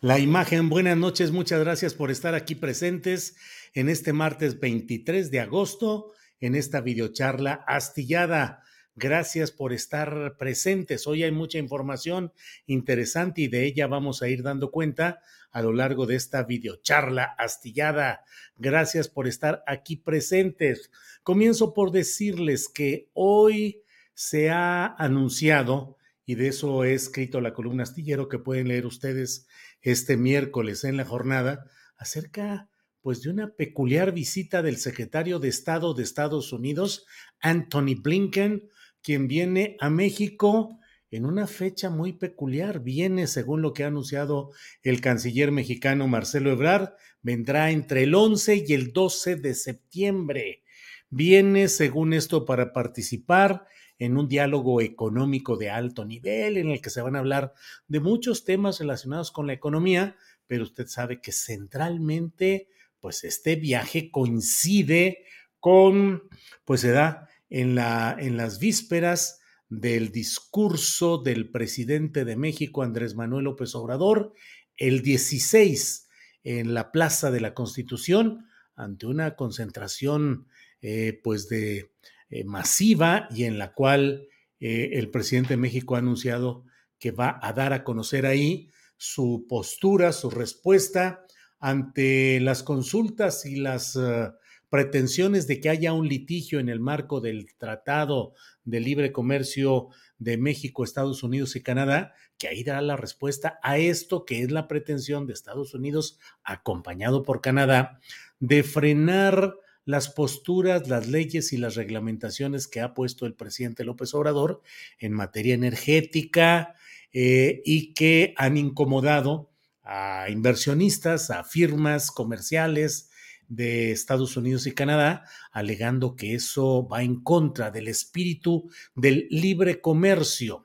La 0.00 0.18
imagen. 0.18 0.68
Buenas 0.68 0.98
noches, 0.98 1.32
muchas 1.32 1.60
gracias 1.60 1.94
por 1.94 2.10
estar 2.10 2.34
aquí 2.34 2.54
presentes 2.54 3.36
en 3.72 3.88
este 3.88 4.12
martes 4.12 4.60
23 4.60 5.30
de 5.30 5.40
agosto, 5.40 6.12
en 6.40 6.54
esta 6.54 6.82
videocharla 6.82 7.64
astillada. 7.66 8.62
Gracias 8.96 9.50
por 9.50 9.72
estar 9.72 10.36
presentes. 10.36 11.06
Hoy 11.06 11.22
hay 11.22 11.32
mucha 11.32 11.56
información 11.56 12.34
interesante 12.66 13.40
y 13.40 13.48
de 13.48 13.64
ella 13.64 13.86
vamos 13.86 14.20
a 14.20 14.28
ir 14.28 14.42
dando 14.42 14.70
cuenta 14.70 15.20
a 15.50 15.62
lo 15.62 15.72
largo 15.72 16.04
de 16.04 16.16
esta 16.16 16.42
videocharla 16.42 17.24
astillada. 17.38 18.24
Gracias 18.58 19.08
por 19.08 19.26
estar 19.26 19.64
aquí 19.66 19.96
presentes. 19.96 20.90
Comienzo 21.22 21.72
por 21.72 21.92
decirles 21.92 22.68
que 22.68 23.08
hoy 23.14 23.82
se 24.12 24.50
ha 24.50 24.86
anunciado 24.98 25.96
y 26.26 26.36
de 26.36 26.48
eso 26.48 26.84
he 26.84 26.94
escrito 26.94 27.40
la 27.40 27.54
columna 27.54 27.82
astillero 27.82 28.28
que 28.28 28.38
pueden 28.38 28.68
leer 28.68 28.86
ustedes 28.86 29.46
este 29.82 30.16
miércoles 30.16 30.84
en 30.84 30.96
la 30.96 31.04
jornada 31.04 31.70
acerca 31.96 32.68
pues 33.04 33.22
de 33.22 33.28
una 33.28 33.50
peculiar 33.54 34.12
visita 34.12 34.62
del 34.62 34.78
secretario 34.78 35.38
de 35.38 35.48
Estado 35.48 35.92
de 35.92 36.02
Estados 36.02 36.54
Unidos, 36.54 37.04
Anthony 37.40 37.96
Blinken, 38.00 38.70
quien 39.02 39.28
viene 39.28 39.76
a 39.78 39.90
México 39.90 40.78
en 41.10 41.26
una 41.26 41.46
fecha 41.46 41.90
muy 41.90 42.14
peculiar. 42.14 42.80
Viene, 42.80 43.26
según 43.26 43.60
lo 43.60 43.74
que 43.74 43.84
ha 43.84 43.88
anunciado 43.88 44.52
el 44.82 45.02
canciller 45.02 45.52
mexicano 45.52 46.08
Marcelo 46.08 46.50
Ebrard, 46.50 46.94
vendrá 47.20 47.70
entre 47.70 48.04
el 48.04 48.14
11 48.14 48.64
y 48.66 48.72
el 48.72 48.94
12 48.94 49.36
de 49.36 49.54
septiembre. 49.54 50.62
Viene, 51.10 51.68
según 51.68 52.14
esto, 52.14 52.46
para 52.46 52.72
participar 52.72 53.66
en 53.98 54.16
un 54.16 54.28
diálogo 54.28 54.80
económico 54.80 55.56
de 55.56 55.70
alto 55.70 56.04
nivel 56.04 56.56
en 56.56 56.70
el 56.70 56.80
que 56.80 56.90
se 56.90 57.02
van 57.02 57.16
a 57.16 57.20
hablar 57.20 57.54
de 57.86 58.00
muchos 58.00 58.44
temas 58.44 58.80
relacionados 58.80 59.30
con 59.30 59.46
la 59.46 59.52
economía, 59.52 60.16
pero 60.46 60.64
usted 60.64 60.86
sabe 60.86 61.20
que 61.20 61.32
centralmente, 61.32 62.68
pues 63.00 63.24
este 63.24 63.56
viaje 63.56 64.10
coincide 64.10 65.24
con, 65.60 66.24
pues 66.64 66.80
se 66.80 66.90
da 66.90 67.28
en, 67.48 67.74
la, 67.74 68.16
en 68.18 68.36
las 68.36 68.58
vísperas 68.58 69.40
del 69.68 70.10
discurso 70.10 71.18
del 71.18 71.50
presidente 71.50 72.24
de 72.24 72.36
México, 72.36 72.82
Andrés 72.82 73.14
Manuel 73.14 73.44
López 73.44 73.74
Obrador, 73.74 74.34
el 74.76 75.02
16 75.02 76.08
en 76.44 76.74
la 76.74 76.92
Plaza 76.92 77.30
de 77.30 77.40
la 77.40 77.54
Constitución, 77.54 78.46
ante 78.76 79.06
una 79.06 79.36
concentración 79.36 80.48
eh, 80.82 81.20
pues 81.22 81.48
de 81.48 81.92
eh, 82.30 82.44
masiva 82.44 83.28
y 83.30 83.44
en 83.44 83.58
la 83.58 83.72
cual 83.72 84.28
eh, 84.60 84.90
el 84.94 85.10
presidente 85.10 85.50
de 85.50 85.58
México 85.58 85.94
ha 85.94 85.98
anunciado 85.98 86.64
que 86.98 87.10
va 87.10 87.38
a 87.42 87.52
dar 87.52 87.72
a 87.72 87.84
conocer 87.84 88.26
ahí 88.26 88.70
su 88.96 89.46
postura, 89.48 90.12
su 90.12 90.30
respuesta 90.30 91.26
ante 91.60 92.40
las 92.40 92.62
consultas 92.62 93.44
y 93.44 93.56
las 93.56 93.96
eh, 93.96 94.30
pretensiones 94.70 95.46
de 95.46 95.60
que 95.60 95.68
haya 95.68 95.92
un 95.92 96.08
litigio 96.08 96.60
en 96.60 96.68
el 96.68 96.80
marco 96.80 97.20
del 97.20 97.54
Tratado 97.56 98.32
de 98.64 98.80
Libre 98.80 99.12
Comercio 99.12 99.88
de 100.18 100.36
México, 100.38 100.82
Estados 100.82 101.22
Unidos 101.22 101.56
y 101.56 101.62
Canadá, 101.62 102.14
que 102.38 102.48
ahí 102.48 102.64
dará 102.64 102.80
la 102.80 102.96
respuesta 102.96 103.58
a 103.62 103.78
esto 103.78 104.24
que 104.24 104.42
es 104.42 104.50
la 104.50 104.66
pretensión 104.66 105.26
de 105.26 105.32
Estados 105.32 105.74
Unidos, 105.74 106.18
acompañado 106.42 107.22
por 107.22 107.40
Canadá, 107.40 108.00
de 108.40 108.62
frenar 108.62 109.54
las 109.84 110.08
posturas, 110.08 110.88
las 110.88 111.08
leyes 111.08 111.52
y 111.52 111.56
las 111.56 111.74
reglamentaciones 111.74 112.68
que 112.68 112.80
ha 112.80 112.94
puesto 112.94 113.26
el 113.26 113.34
presidente 113.34 113.84
López 113.84 114.14
Obrador 114.14 114.62
en 114.98 115.12
materia 115.12 115.54
energética 115.54 116.74
eh, 117.12 117.62
y 117.64 117.92
que 117.94 118.34
han 118.36 118.56
incomodado 118.56 119.50
a 119.82 120.30
inversionistas, 120.30 121.30
a 121.30 121.44
firmas 121.44 122.10
comerciales 122.10 123.10
de 123.48 123.92
Estados 123.92 124.36
Unidos 124.36 124.66
y 124.66 124.72
Canadá, 124.72 125.24
alegando 125.52 126.16
que 126.16 126.34
eso 126.34 126.88
va 126.88 127.02
en 127.02 127.22
contra 127.22 127.70
del 127.70 127.88
espíritu 127.88 128.70
del 128.94 129.28
libre 129.30 129.80
comercio. 129.80 130.64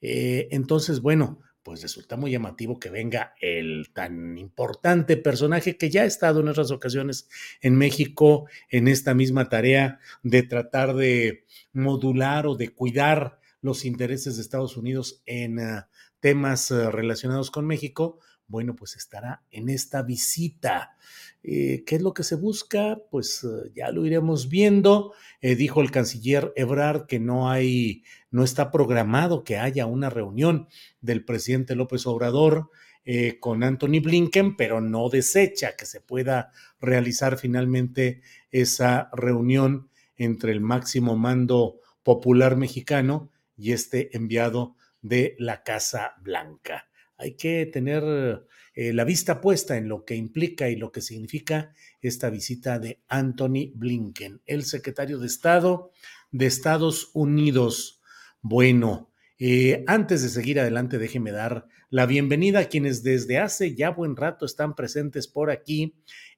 Eh, 0.00 0.48
entonces, 0.50 1.00
bueno, 1.00 1.40
pues 1.68 1.82
resulta 1.82 2.16
muy 2.16 2.30
llamativo 2.30 2.80
que 2.80 2.88
venga 2.88 3.34
el 3.42 3.90
tan 3.92 4.38
importante 4.38 5.18
personaje 5.18 5.76
que 5.76 5.90
ya 5.90 6.00
ha 6.00 6.06
estado 6.06 6.40
en 6.40 6.48
otras 6.48 6.70
ocasiones 6.70 7.28
en 7.60 7.76
México 7.76 8.46
en 8.70 8.88
esta 8.88 9.12
misma 9.12 9.50
tarea 9.50 10.00
de 10.22 10.44
tratar 10.44 10.94
de 10.94 11.44
modular 11.74 12.46
o 12.46 12.54
de 12.54 12.70
cuidar 12.70 13.38
los 13.60 13.84
intereses 13.84 14.36
de 14.36 14.42
Estados 14.44 14.78
Unidos 14.78 15.20
en 15.26 15.58
uh, 15.58 15.82
temas 16.20 16.70
uh, 16.70 16.90
relacionados 16.90 17.50
con 17.50 17.66
México, 17.66 18.18
bueno, 18.48 18.74
pues 18.74 18.96
estará 18.96 19.42
en 19.50 19.68
esta 19.68 20.02
visita. 20.02 20.96
Eh, 21.42 21.84
¿Qué 21.86 21.96
es 21.96 22.02
lo 22.02 22.14
que 22.14 22.24
se 22.24 22.34
busca? 22.34 22.98
Pues 23.10 23.44
uh, 23.44 23.70
ya 23.74 23.90
lo 23.90 24.04
iremos 24.06 24.48
viendo. 24.48 25.12
Eh, 25.40 25.54
dijo 25.54 25.82
el 25.82 25.90
canciller 25.90 26.52
Ebrard 26.56 27.06
que 27.06 27.20
no 27.20 27.50
hay, 27.50 28.02
no 28.30 28.42
está 28.42 28.70
programado 28.70 29.44
que 29.44 29.58
haya 29.58 29.86
una 29.86 30.10
reunión 30.10 30.66
del 31.00 31.24
presidente 31.24 31.76
López 31.76 32.06
Obrador 32.06 32.70
eh, 33.04 33.38
con 33.38 33.62
Anthony 33.62 34.00
Blinken, 34.02 34.56
pero 34.56 34.80
no 34.80 35.08
desecha 35.08 35.76
que 35.76 35.86
se 35.86 36.00
pueda 36.00 36.50
realizar 36.80 37.38
finalmente 37.38 38.22
esa 38.50 39.10
reunión 39.12 39.88
entre 40.16 40.52
el 40.52 40.60
máximo 40.60 41.16
mando 41.16 41.80
popular 42.02 42.56
mexicano 42.56 43.30
y 43.56 43.72
este 43.72 44.16
enviado 44.16 44.76
de 45.00 45.36
la 45.38 45.62
Casa 45.62 46.14
Blanca. 46.20 46.87
Hay 47.18 47.36
que 47.36 47.66
tener 47.66 48.46
eh, 48.74 48.92
la 48.92 49.04
vista 49.04 49.40
puesta 49.40 49.76
en 49.76 49.88
lo 49.88 50.04
que 50.04 50.14
implica 50.14 50.68
y 50.68 50.76
lo 50.76 50.92
que 50.92 51.00
significa 51.00 51.74
esta 52.00 52.30
visita 52.30 52.78
de 52.78 53.02
Anthony 53.08 53.72
Blinken, 53.74 54.40
el 54.46 54.64
secretario 54.64 55.18
de 55.18 55.26
Estado 55.26 55.90
de 56.30 56.46
Estados 56.46 57.10
Unidos. 57.14 58.00
Bueno, 58.40 59.10
eh, 59.38 59.84
antes 59.86 60.22
de 60.22 60.28
seguir 60.28 60.60
adelante, 60.60 60.98
déjeme 60.98 61.32
dar 61.32 61.66
la 61.90 62.06
bienvenida 62.06 62.60
a 62.60 62.64
quienes 62.66 63.02
desde 63.02 63.38
hace 63.38 63.74
ya 63.74 63.90
buen 63.90 64.16
rato 64.16 64.46
están 64.46 64.74
presentes 64.74 65.26
por 65.26 65.50
aquí 65.50 65.96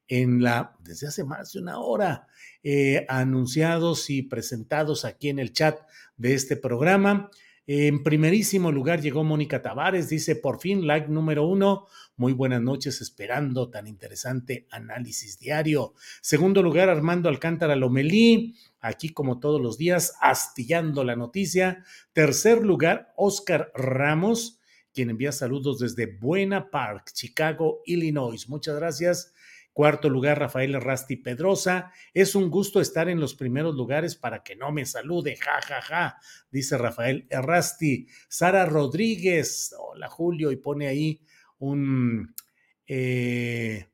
en 0.08 0.42
la, 0.42 0.76
desde 0.80 1.08
hace 1.08 1.24
más 1.24 1.52
de 1.52 1.60
una 1.60 1.78
hora, 1.78 2.26
eh, 2.62 3.06
anunciados 3.08 4.10
y 4.10 4.22
presentados 4.22 5.04
aquí 5.04 5.28
en 5.28 5.38
el 5.38 5.52
chat 5.52 5.78
de 6.16 6.34
este 6.34 6.56
programa. 6.56 7.30
En 7.72 8.02
primerísimo 8.02 8.72
lugar 8.72 9.00
llegó 9.00 9.22
Mónica 9.22 9.62
Tavares, 9.62 10.08
dice 10.08 10.34
por 10.34 10.60
fin 10.60 10.88
like 10.88 11.06
número 11.06 11.46
uno. 11.46 11.86
Muy 12.16 12.32
buenas 12.32 12.60
noches, 12.60 13.00
esperando 13.00 13.70
tan 13.70 13.86
interesante 13.86 14.66
análisis 14.72 15.38
diario. 15.38 15.94
Segundo 16.20 16.64
lugar, 16.64 16.88
Armando 16.88 17.28
Alcántara 17.28 17.76
Lomelí, 17.76 18.56
aquí 18.80 19.10
como 19.10 19.38
todos 19.38 19.60
los 19.60 19.78
días, 19.78 20.14
astillando 20.20 21.04
la 21.04 21.14
noticia. 21.14 21.84
Tercer 22.12 22.60
lugar, 22.60 23.12
Oscar 23.16 23.70
Ramos, 23.76 24.58
quien 24.92 25.10
envía 25.10 25.30
saludos 25.30 25.78
desde 25.78 26.06
Buena 26.06 26.70
Park, 26.72 27.12
Chicago, 27.12 27.82
Illinois. 27.86 28.48
Muchas 28.48 28.80
gracias. 28.80 29.32
Cuarto 29.72 30.08
lugar, 30.08 30.38
Rafael 30.38 30.80
Rasti 30.80 31.16
Pedrosa. 31.16 31.92
Es 32.12 32.34
un 32.34 32.50
gusto 32.50 32.80
estar 32.80 33.08
en 33.08 33.20
los 33.20 33.34
primeros 33.34 33.74
lugares 33.74 34.16
para 34.16 34.42
que 34.42 34.56
no 34.56 34.72
me 34.72 34.84
salude. 34.84 35.36
Ja, 35.36 35.60
ja, 35.62 35.80
ja, 35.80 36.16
dice 36.50 36.76
Rafael 36.76 37.26
Errasti. 37.30 38.08
Sara 38.28 38.66
Rodríguez. 38.66 39.74
Hola, 39.78 40.08
Julio. 40.08 40.50
Y 40.50 40.56
pone 40.56 40.88
ahí 40.88 41.22
un, 41.58 42.34
eh, 42.86 43.86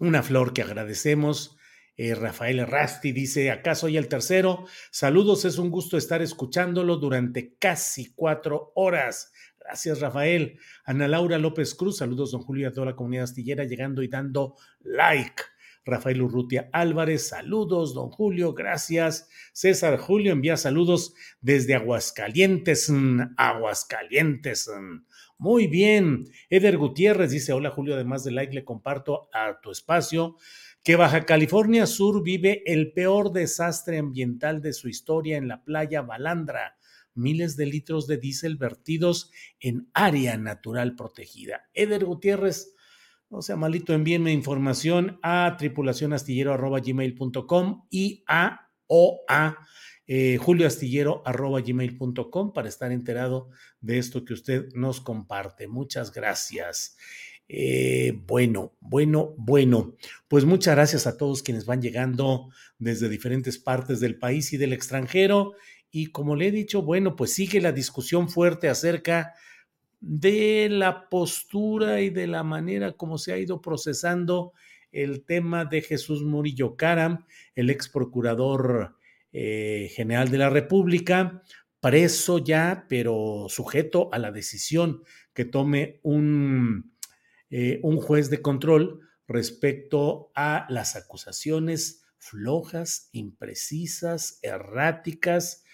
una 0.00 0.22
flor 0.22 0.52
que 0.52 0.62
agradecemos. 0.62 1.56
Eh, 1.96 2.14
Rafael 2.14 2.58
Errasti 2.58 3.12
dice, 3.12 3.50
acá 3.50 3.74
soy 3.74 3.96
el 3.96 4.08
tercero. 4.08 4.66
Saludos, 4.90 5.46
es 5.46 5.56
un 5.56 5.70
gusto 5.70 5.96
estar 5.96 6.20
escuchándolo 6.20 6.96
durante 6.96 7.56
casi 7.56 8.12
cuatro 8.14 8.72
horas. 8.74 9.32
Gracias, 9.66 10.00
Rafael. 10.00 10.60
Ana 10.84 11.08
Laura 11.08 11.38
López 11.38 11.74
Cruz, 11.74 11.96
saludos, 11.96 12.30
don 12.30 12.42
Julio, 12.42 12.68
a 12.68 12.72
toda 12.72 12.86
la 12.86 12.94
comunidad 12.94 13.24
astillera, 13.24 13.64
llegando 13.64 14.00
y 14.02 14.08
dando 14.08 14.54
like. 14.80 15.42
Rafael 15.84 16.22
Urrutia 16.22 16.70
Álvarez, 16.72 17.28
saludos, 17.28 17.92
don 17.92 18.10
Julio, 18.10 18.54
gracias. 18.54 19.28
César 19.52 19.98
Julio 19.98 20.32
envía 20.32 20.56
saludos 20.56 21.14
desde 21.40 21.74
Aguascalientes, 21.74 22.90
mm, 22.90 23.34
Aguascalientes. 23.36 24.68
Mm. 24.68 25.04
Muy 25.38 25.66
bien. 25.66 26.24
Eder 26.48 26.76
Gutiérrez 26.78 27.32
dice, 27.32 27.52
hola 27.52 27.70
Julio, 27.70 27.94
además 27.94 28.22
de 28.22 28.30
like, 28.30 28.54
le 28.54 28.64
comparto 28.64 29.28
a 29.32 29.60
tu 29.60 29.72
espacio 29.72 30.36
que 30.84 30.94
Baja 30.94 31.24
California 31.24 31.86
Sur 31.86 32.22
vive 32.22 32.62
el 32.66 32.92
peor 32.92 33.32
desastre 33.32 33.98
ambiental 33.98 34.62
de 34.62 34.72
su 34.72 34.88
historia 34.88 35.36
en 35.36 35.48
la 35.48 35.64
playa 35.64 36.02
Balandra 36.02 36.76
miles 37.16 37.56
de 37.56 37.66
litros 37.66 38.06
de 38.06 38.18
diésel 38.18 38.56
vertidos 38.56 39.32
en 39.60 39.88
área 39.94 40.36
natural 40.36 40.94
protegida. 40.96 41.68
Eder 41.74 42.04
Gutiérrez, 42.04 42.74
no 43.30 43.42
sea 43.42 43.56
malito, 43.56 43.92
envíenme 43.92 44.32
información 44.32 45.18
a 45.22 45.56
tripulacionastillero.gmail.com 45.58 47.86
y 47.90 48.22
a 48.28 48.70
o 48.86 49.24
a 49.28 49.58
eh, 50.08 50.38
julioastillero.gmail.com 50.40 52.52
para 52.52 52.68
estar 52.68 52.92
enterado 52.92 53.48
de 53.80 53.98
esto 53.98 54.24
que 54.24 54.34
usted 54.34 54.68
nos 54.74 55.00
comparte. 55.00 55.66
Muchas 55.66 56.12
gracias. 56.12 56.96
Eh, 57.48 58.12
bueno, 58.26 58.76
bueno, 58.80 59.34
bueno. 59.36 59.94
Pues 60.28 60.44
muchas 60.44 60.76
gracias 60.76 61.06
a 61.06 61.16
todos 61.16 61.42
quienes 61.42 61.64
van 61.66 61.82
llegando 61.82 62.50
desde 62.78 63.08
diferentes 63.08 63.58
partes 63.58 64.00
del 64.00 64.18
país 64.18 64.52
y 64.52 64.56
del 64.56 64.72
extranjero. 64.72 65.52
Y 65.90 66.08
como 66.08 66.36
le 66.36 66.48
he 66.48 66.50
dicho, 66.50 66.82
bueno, 66.82 67.16
pues 67.16 67.32
sigue 67.32 67.60
la 67.60 67.72
discusión 67.72 68.28
fuerte 68.28 68.68
acerca 68.68 69.34
de 70.00 70.68
la 70.70 71.08
postura 71.08 72.00
y 72.00 72.10
de 72.10 72.26
la 72.26 72.42
manera 72.42 72.92
como 72.92 73.18
se 73.18 73.32
ha 73.32 73.38
ido 73.38 73.60
procesando 73.60 74.52
el 74.92 75.24
tema 75.24 75.64
de 75.64 75.82
Jesús 75.82 76.22
Murillo 76.22 76.76
Caram, 76.76 77.26
el 77.54 77.70
ex 77.70 77.88
procurador 77.88 78.96
eh, 79.32 79.90
general 79.94 80.30
de 80.30 80.38
la 80.38 80.48
República, 80.48 81.42
preso 81.80 82.38
ya, 82.38 82.86
pero 82.88 83.46
sujeto 83.48 84.08
a 84.12 84.18
la 84.18 84.32
decisión 84.32 85.02
que 85.34 85.44
tome 85.44 86.00
un, 86.02 86.94
eh, 87.50 87.80
un 87.82 87.98
juez 87.98 88.30
de 88.30 88.40
control 88.40 89.00
respecto 89.28 90.30
a 90.34 90.66
las 90.70 90.96
acusaciones 90.96 92.04
flojas, 92.18 93.10
imprecisas, 93.12 94.38
erráticas, 94.42 95.64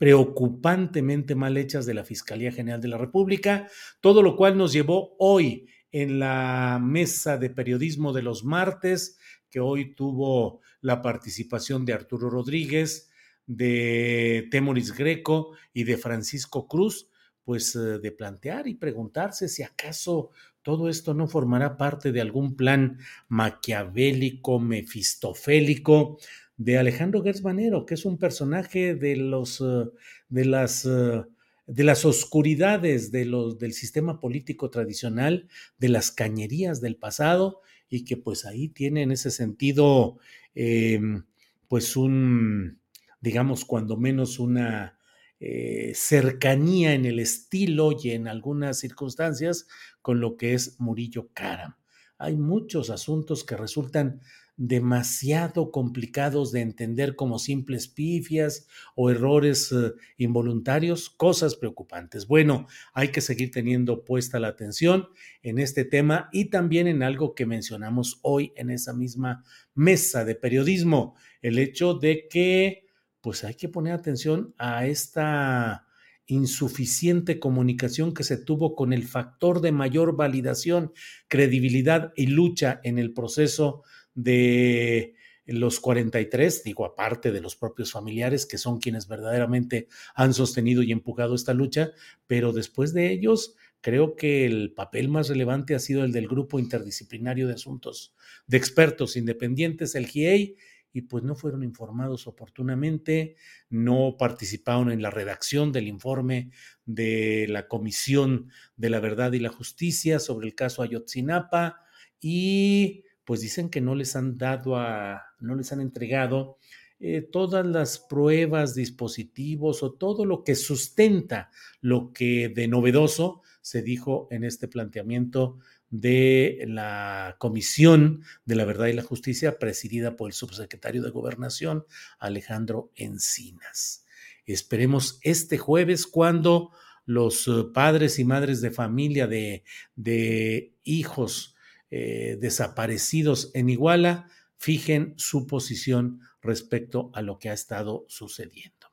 preocupantemente 0.00 1.34
mal 1.34 1.58
hechas 1.58 1.84
de 1.84 1.92
la 1.92 2.04
Fiscalía 2.04 2.50
General 2.50 2.80
de 2.80 2.88
la 2.88 2.96
República, 2.96 3.68
todo 4.00 4.22
lo 4.22 4.34
cual 4.34 4.56
nos 4.56 4.72
llevó 4.72 5.14
hoy 5.18 5.68
en 5.92 6.18
la 6.18 6.80
mesa 6.82 7.36
de 7.36 7.50
periodismo 7.50 8.14
de 8.14 8.22
los 8.22 8.42
martes, 8.42 9.18
que 9.50 9.60
hoy 9.60 9.94
tuvo 9.94 10.62
la 10.80 11.02
participación 11.02 11.84
de 11.84 11.92
Arturo 11.92 12.30
Rodríguez, 12.30 13.10
de 13.46 14.48
Temoris 14.50 14.96
Greco 14.96 15.50
y 15.74 15.84
de 15.84 15.98
Francisco 15.98 16.66
Cruz, 16.66 17.10
pues 17.44 17.76
eh, 17.76 17.98
de 17.98 18.10
plantear 18.10 18.68
y 18.68 18.76
preguntarse 18.76 19.48
si 19.48 19.62
acaso 19.62 20.30
todo 20.62 20.88
esto 20.88 21.12
no 21.12 21.28
formará 21.28 21.76
parte 21.76 22.10
de 22.10 22.22
algún 22.22 22.56
plan 22.56 22.98
maquiavélico, 23.28 24.60
mefistofélico 24.60 26.16
de 26.60 26.76
Alejandro 26.76 27.22
Gersmanero, 27.22 27.86
que 27.86 27.94
es 27.94 28.04
un 28.04 28.18
personaje 28.18 28.94
de 28.94 29.16
los 29.16 29.62
eh, 29.62 29.90
de 30.28 30.44
las 30.44 30.84
eh, 30.84 31.24
de 31.66 31.84
las 31.84 32.04
oscuridades 32.04 33.10
de 33.10 33.24
los, 33.24 33.58
del 33.58 33.72
sistema 33.72 34.20
político 34.20 34.68
tradicional, 34.68 35.48
de 35.78 35.88
las 35.88 36.10
cañerías 36.10 36.82
del 36.82 36.96
pasado, 36.96 37.62
y 37.88 38.04
que 38.04 38.18
pues 38.18 38.44
ahí 38.44 38.68
tiene 38.68 39.02
en 39.02 39.10
ese 39.10 39.30
sentido, 39.30 40.18
em, 40.54 41.24
pues 41.66 41.96
un, 41.96 42.80
digamos, 43.22 43.64
cuando 43.64 43.96
menos 43.96 44.38
una 44.38 44.98
eh, 45.38 45.92
cercanía 45.94 46.92
en 46.92 47.06
el 47.06 47.20
estilo 47.20 47.92
y 47.98 48.10
en 48.10 48.28
algunas 48.28 48.78
circunstancias 48.80 49.66
con 50.02 50.20
lo 50.20 50.36
que 50.36 50.52
es 50.52 50.78
Murillo 50.78 51.30
Karam. 51.32 51.76
Hay 52.18 52.36
muchos 52.36 52.90
asuntos 52.90 53.44
que 53.44 53.56
resultan 53.56 54.20
demasiado 54.62 55.70
complicados 55.70 56.52
de 56.52 56.60
entender 56.60 57.16
como 57.16 57.38
simples 57.38 57.88
pifias 57.88 58.68
o 58.94 59.08
errores 59.08 59.72
eh, 59.72 59.94
involuntarios, 60.18 61.08
cosas 61.08 61.56
preocupantes. 61.56 62.26
Bueno, 62.26 62.66
hay 62.92 63.08
que 63.08 63.22
seguir 63.22 63.50
teniendo 63.50 64.04
puesta 64.04 64.38
la 64.38 64.48
atención 64.48 65.08
en 65.42 65.60
este 65.60 65.86
tema 65.86 66.28
y 66.30 66.50
también 66.50 66.88
en 66.88 67.02
algo 67.02 67.34
que 67.34 67.46
mencionamos 67.46 68.20
hoy 68.20 68.52
en 68.54 68.68
esa 68.68 68.92
misma 68.92 69.44
mesa 69.74 70.26
de 70.26 70.34
periodismo, 70.34 71.14
el 71.40 71.58
hecho 71.58 71.94
de 71.94 72.28
que 72.28 72.86
pues 73.22 73.44
hay 73.44 73.54
que 73.54 73.70
poner 73.70 73.94
atención 73.94 74.54
a 74.58 74.86
esta 74.86 75.86
insuficiente 76.26 77.40
comunicación 77.40 78.12
que 78.12 78.24
se 78.24 78.36
tuvo 78.36 78.76
con 78.76 78.92
el 78.92 79.04
factor 79.04 79.62
de 79.62 79.72
mayor 79.72 80.16
validación, 80.16 80.92
credibilidad 81.28 82.12
y 82.14 82.26
lucha 82.26 82.78
en 82.84 82.98
el 82.98 83.14
proceso 83.14 83.84
de 84.14 85.14
los 85.46 85.80
43, 85.80 86.62
digo, 86.64 86.84
aparte 86.84 87.32
de 87.32 87.40
los 87.40 87.56
propios 87.56 87.92
familiares, 87.92 88.46
que 88.46 88.58
son 88.58 88.78
quienes 88.78 89.08
verdaderamente 89.08 89.88
han 90.14 90.32
sostenido 90.32 90.82
y 90.82 90.92
empujado 90.92 91.34
esta 91.34 91.54
lucha, 91.54 91.90
pero 92.26 92.52
después 92.52 92.92
de 92.92 93.10
ellos, 93.10 93.56
creo 93.80 94.14
que 94.14 94.46
el 94.46 94.72
papel 94.74 95.08
más 95.08 95.28
relevante 95.28 95.74
ha 95.74 95.80
sido 95.80 96.04
el 96.04 96.12
del 96.12 96.28
Grupo 96.28 96.58
Interdisciplinario 96.58 97.48
de 97.48 97.54
Asuntos 97.54 98.14
de 98.46 98.58
Expertos 98.58 99.16
Independientes, 99.16 99.94
el 99.94 100.06
GIEI, 100.06 100.56
y 100.92 101.02
pues 101.02 101.22
no 101.22 101.36
fueron 101.36 101.62
informados 101.62 102.26
oportunamente, 102.26 103.36
no 103.68 104.16
participaron 104.18 104.90
en 104.90 105.02
la 105.02 105.10
redacción 105.10 105.70
del 105.72 105.86
informe 105.86 106.50
de 106.84 107.46
la 107.48 107.68
Comisión 107.68 108.50
de 108.76 108.90
la 108.90 108.98
Verdad 108.98 109.32
y 109.32 109.38
la 109.38 109.50
Justicia 109.50 110.18
sobre 110.18 110.48
el 110.48 110.54
caso 110.54 110.82
Ayotzinapa 110.82 111.80
y 112.20 113.04
pues 113.30 113.42
dicen 113.42 113.70
que 113.70 113.80
no 113.80 113.94
les 113.94 114.16
han 114.16 114.38
dado 114.38 114.74
a, 114.74 115.22
no 115.38 115.54
les 115.54 115.70
han 115.70 115.80
entregado 115.80 116.56
eh, 116.98 117.20
todas 117.22 117.64
las 117.64 118.00
pruebas, 118.00 118.74
dispositivos 118.74 119.84
o 119.84 119.92
todo 119.92 120.24
lo 120.24 120.42
que 120.42 120.56
sustenta 120.56 121.48
lo 121.80 122.12
que 122.12 122.48
de 122.48 122.66
novedoso 122.66 123.42
se 123.60 123.82
dijo 123.82 124.26
en 124.32 124.42
este 124.42 124.66
planteamiento 124.66 125.60
de 125.90 126.64
la 126.66 127.36
Comisión 127.38 128.24
de 128.46 128.56
la 128.56 128.64
Verdad 128.64 128.88
y 128.88 128.94
la 128.94 129.04
Justicia, 129.04 129.60
presidida 129.60 130.16
por 130.16 130.30
el 130.30 130.34
subsecretario 130.34 131.00
de 131.00 131.10
Gobernación, 131.10 131.84
Alejandro 132.18 132.90
Encinas. 132.96 134.04
Esperemos 134.44 135.20
este 135.22 135.56
jueves 135.56 136.08
cuando 136.08 136.72
los 137.06 137.46
eh, 137.46 137.62
padres 137.72 138.18
y 138.18 138.24
madres 138.24 138.60
de 138.60 138.72
familia 138.72 139.28
de, 139.28 139.62
de 139.94 140.74
hijos 140.82 141.49
eh, 141.90 142.36
desaparecidos 142.40 143.50
en 143.54 143.68
Iguala 143.68 144.28
fijen 144.56 145.14
su 145.16 145.46
posición 145.46 146.20
respecto 146.42 147.10
a 147.14 147.22
lo 147.22 147.38
que 147.38 147.50
ha 147.50 147.52
estado 147.52 148.04
sucediendo. 148.08 148.88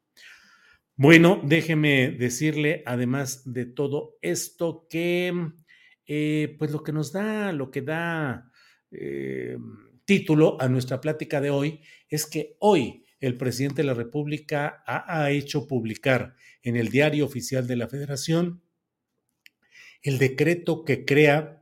Bueno, 0.95 1.39
déjeme 1.43 2.09
decirle, 2.09 2.81
además 2.85 3.53
de 3.53 3.65
todo 3.65 4.17
esto, 4.21 4.87
que 4.89 5.31
eh, 6.07 6.55
pues 6.57 6.71
lo 6.71 6.83
que 6.83 6.91
nos 6.91 7.11
da, 7.11 7.51
lo 7.51 7.69
que 7.69 7.81
da 7.81 8.51
eh, 8.91 9.57
título 10.05 10.59
a 10.59 10.67
nuestra 10.69 10.99
plática 10.99 11.39
de 11.39 11.51
hoy 11.51 11.81
es 12.09 12.25
que 12.25 12.55
hoy 12.59 13.05
el 13.19 13.37
presidente 13.37 13.81
de 13.83 13.87
la 13.87 13.93
República 13.93 14.83
ha, 14.87 15.21
ha 15.21 15.29
hecho 15.29 15.67
publicar 15.67 16.35
en 16.63 16.77
el 16.77 16.89
diario 16.89 17.25
oficial 17.25 17.67
de 17.67 17.75
la 17.75 17.87
Federación 17.87 18.63
el 20.01 20.17
decreto 20.17 20.85
que 20.85 21.05
crea 21.05 21.56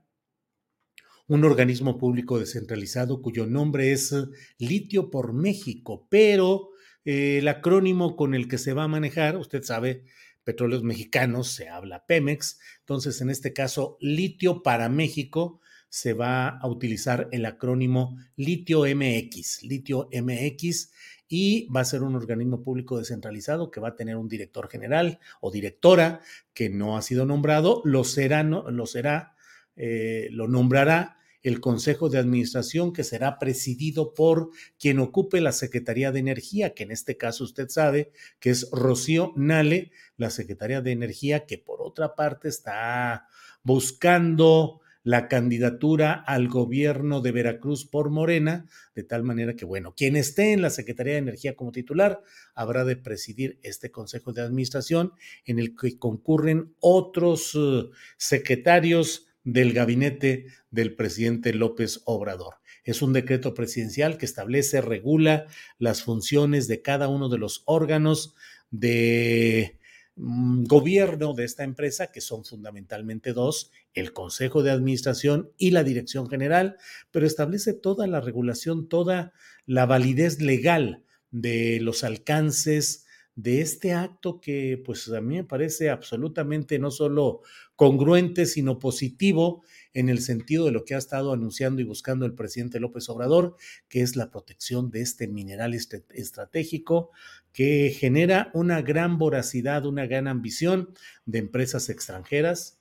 un 1.28 1.44
organismo 1.44 1.98
público 1.98 2.40
descentralizado 2.40 3.22
cuyo 3.22 3.46
nombre 3.46 3.92
es 3.92 4.14
Litio 4.58 5.10
por 5.10 5.34
México, 5.34 6.08
pero 6.10 6.70
eh, 7.04 7.40
el 7.40 7.48
acrónimo 7.48 8.16
con 8.16 8.36
el 8.36 8.48
que 8.48 8.58
se 8.58 8.74
va 8.74 8.84
a 8.84 8.88
manejar, 8.88 9.38
usted 9.38 9.64
sabe, 9.64 10.04
petróleos 10.44 10.84
mexicanos, 10.84 11.52
se 11.52 11.70
habla 11.70 12.06
Pemex, 12.06 12.60
entonces 12.80 13.20
en 13.22 13.30
este 13.30 13.54
caso 13.54 13.98
Litio 14.00 14.62
para 14.62 14.90
México 14.90 15.60
se 15.90 16.14
va 16.14 16.50
a 16.50 16.68
utilizar 16.68 17.30
el 17.32 17.46
acrónimo 17.46 18.18
Litio 18.36 18.82
MX, 18.82 19.64
Litio 19.64 20.10
MX, 20.12 20.92
y 21.28 21.68
va 21.70 21.82
a 21.82 21.86
ser 21.86 22.04
un 22.04 22.16
organismo 22.16 22.62
público 22.62 23.00
descentralizado 23.00 23.72
que 23.72 23.80
va 23.80 23.90
a 23.90 23.96
tener 23.96 24.16
un 24.16 24.28
director 24.28 24.70
general 24.70 25.20
o 25.42 25.52
directora 25.52 26.22
que 26.54 26.70
no 26.70 26.98
ha 26.98 27.02
sido 27.02 27.26
nombrado, 27.26 27.82
lo 27.84 28.04
será, 28.04 28.44
no, 28.44 28.70
lo 28.70 28.86
será, 28.86 29.35
eh, 29.76 30.28
lo 30.32 30.48
nombrará 30.48 31.18
el 31.46 31.60
Consejo 31.60 32.10
de 32.10 32.18
Administración 32.18 32.92
que 32.92 33.04
será 33.04 33.38
presidido 33.38 34.16
por 34.16 34.50
quien 34.80 34.98
ocupe 34.98 35.42
la 35.42 35.52
Secretaría 35.52 36.12
de 36.12 36.20
Energía, 36.20 36.74
que 36.74 36.84
en 36.84 36.92
este 36.92 37.18
caso 37.18 37.44
usted 37.44 37.70
sabe 37.70 38.12
que 38.40 38.50
es 38.50 38.68
Rocío 38.72 39.32
Nale, 39.36 39.92
la 40.18 40.32
Secretaría 40.32 40.82
de 40.82 40.92
Energía, 40.92 41.46
que 41.46 41.60
por 41.60 41.84
otra 41.84 42.16
parte 42.16 42.48
está 42.48 43.28
buscando 43.62 44.82
la 45.04 45.28
candidatura 45.28 46.14
al 46.14 46.48
gobierno 46.48 47.22
de 47.22 47.32
Veracruz 47.32 47.86
por 47.86 48.10
Morena, 48.10 48.66
de 48.96 49.04
tal 49.04 49.22
manera 49.22 49.56
que, 49.56 49.66
bueno, 49.66 49.94
quien 49.96 50.16
esté 50.16 50.52
en 50.52 50.64
la 50.64 50.72
Secretaría 50.72 51.14
de 51.14 51.20
Energía 51.20 51.56
como 51.56 51.72
titular 51.72 52.24
habrá 52.56 52.86
de 52.86 52.96
presidir 52.96 53.60
este 53.62 53.92
Consejo 53.92 54.34
de 54.34 54.42
Administración 54.42 55.14
en 55.46 55.60
el 55.60 55.76
que 55.76 56.00
concurren 56.00 56.74
otros 56.80 57.54
uh, 57.54 57.92
secretarios 58.18 59.28
del 59.46 59.72
gabinete 59.72 60.48
del 60.72 60.96
presidente 60.96 61.54
López 61.54 62.02
Obrador. 62.04 62.56
Es 62.84 63.02
un 63.02 63.14
decreto 63.14 63.54
presidencial 63.54 64.18
que 64.18 64.26
establece, 64.26 64.82
regula 64.82 65.46
las 65.80 66.04
funciones 66.04 66.68
de 66.68 66.82
cada 66.82 67.08
uno 67.08 67.30
de 67.30 67.38
los 67.38 67.64
órganos 67.66 68.36
de 68.70 69.80
Mm, 70.18 70.64
gobierno 70.64 71.34
de 71.34 71.44
esta 71.44 71.64
empresa, 71.64 72.08
que 72.12 72.22
son 72.22 72.46
fundamentalmente 72.46 73.34
dos, 73.34 73.72
el 73.94 74.14
Consejo 74.14 74.64
de 74.64 74.72
Administración 74.72 75.52
y 75.58 75.72
la 75.72 75.84
Dirección 75.84 76.30
General, 76.30 76.78
pero 77.12 77.28
establece 77.28 77.74
toda 77.74 78.08
la 78.08 78.22
regulación, 78.22 78.88
toda 78.88 79.34
la 79.66 79.86
validez 79.86 80.40
legal 80.42 81.04
de 81.32 81.80
los 81.82 82.06
alcances 82.06 83.05
de 83.36 83.62
este 83.62 83.94
acto 83.94 84.40
que 84.40 84.82
pues 84.84 85.10
a 85.10 85.20
mí 85.20 85.36
me 85.36 85.44
parece 85.44 85.90
absolutamente 85.90 86.80
no 86.80 86.90
solo 86.90 87.42
congruente, 87.76 88.46
sino 88.46 88.80
positivo 88.80 89.64
en 89.94 90.10
el 90.10 90.22
sentido 90.22 90.66
de 90.66 90.72
lo 90.72 90.86
que 90.86 90.96
ha 90.96 90.98
estado 90.98 91.34
anunciando 91.34 91.82
y 91.82 91.86
buscando 91.86 92.26
el 92.26 92.34
presidente 92.34 92.80
López 92.80 93.10
Obrador, 93.10 93.58
que 93.90 94.02
es 94.02 94.16
la 94.16 94.32
protección 94.32 94.90
de 94.90 95.02
este 95.02 95.28
mineral 95.28 95.74
estratégico 95.74 97.12
que 97.52 97.96
genera 97.98 98.52
una 98.54 98.82
gran 98.82 99.18
voracidad, 99.18 99.86
una 99.86 100.06
gran 100.06 100.28
ambición 100.28 100.94
de 101.26 101.40
empresas 101.40 101.90
extranjeras 101.90 102.80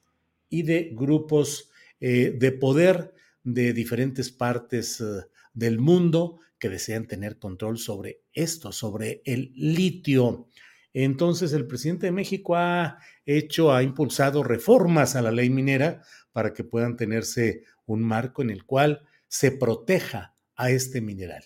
y 0.48 0.62
de 0.62 0.90
grupos 0.92 1.70
eh, 2.00 2.34
de 2.36 2.52
poder 2.52 3.14
de 3.42 3.72
diferentes 3.72 4.30
partes 4.30 5.00
eh, 5.00 5.04
del 5.52 5.78
mundo 5.78 6.38
que 6.58 6.68
desean 6.68 7.06
tener 7.06 7.38
control 7.38 7.78
sobre 7.78 8.22
esto, 8.32 8.72
sobre 8.72 9.22
el 9.24 9.52
litio. 9.54 10.48
Entonces, 10.92 11.52
el 11.52 11.66
presidente 11.66 12.06
de 12.06 12.12
México 12.12 12.56
ha 12.56 12.98
hecho, 13.26 13.72
ha 13.72 13.82
impulsado 13.82 14.44
reformas 14.44 15.16
a 15.16 15.22
la 15.22 15.32
ley 15.32 15.50
minera 15.50 16.02
para 16.32 16.52
que 16.52 16.64
puedan 16.64 16.96
tenerse 16.96 17.64
un 17.86 18.02
marco 18.02 18.42
en 18.42 18.50
el 18.50 18.64
cual 18.64 19.02
se 19.28 19.50
proteja 19.50 20.36
a 20.54 20.70
este 20.70 21.00
mineral. 21.00 21.44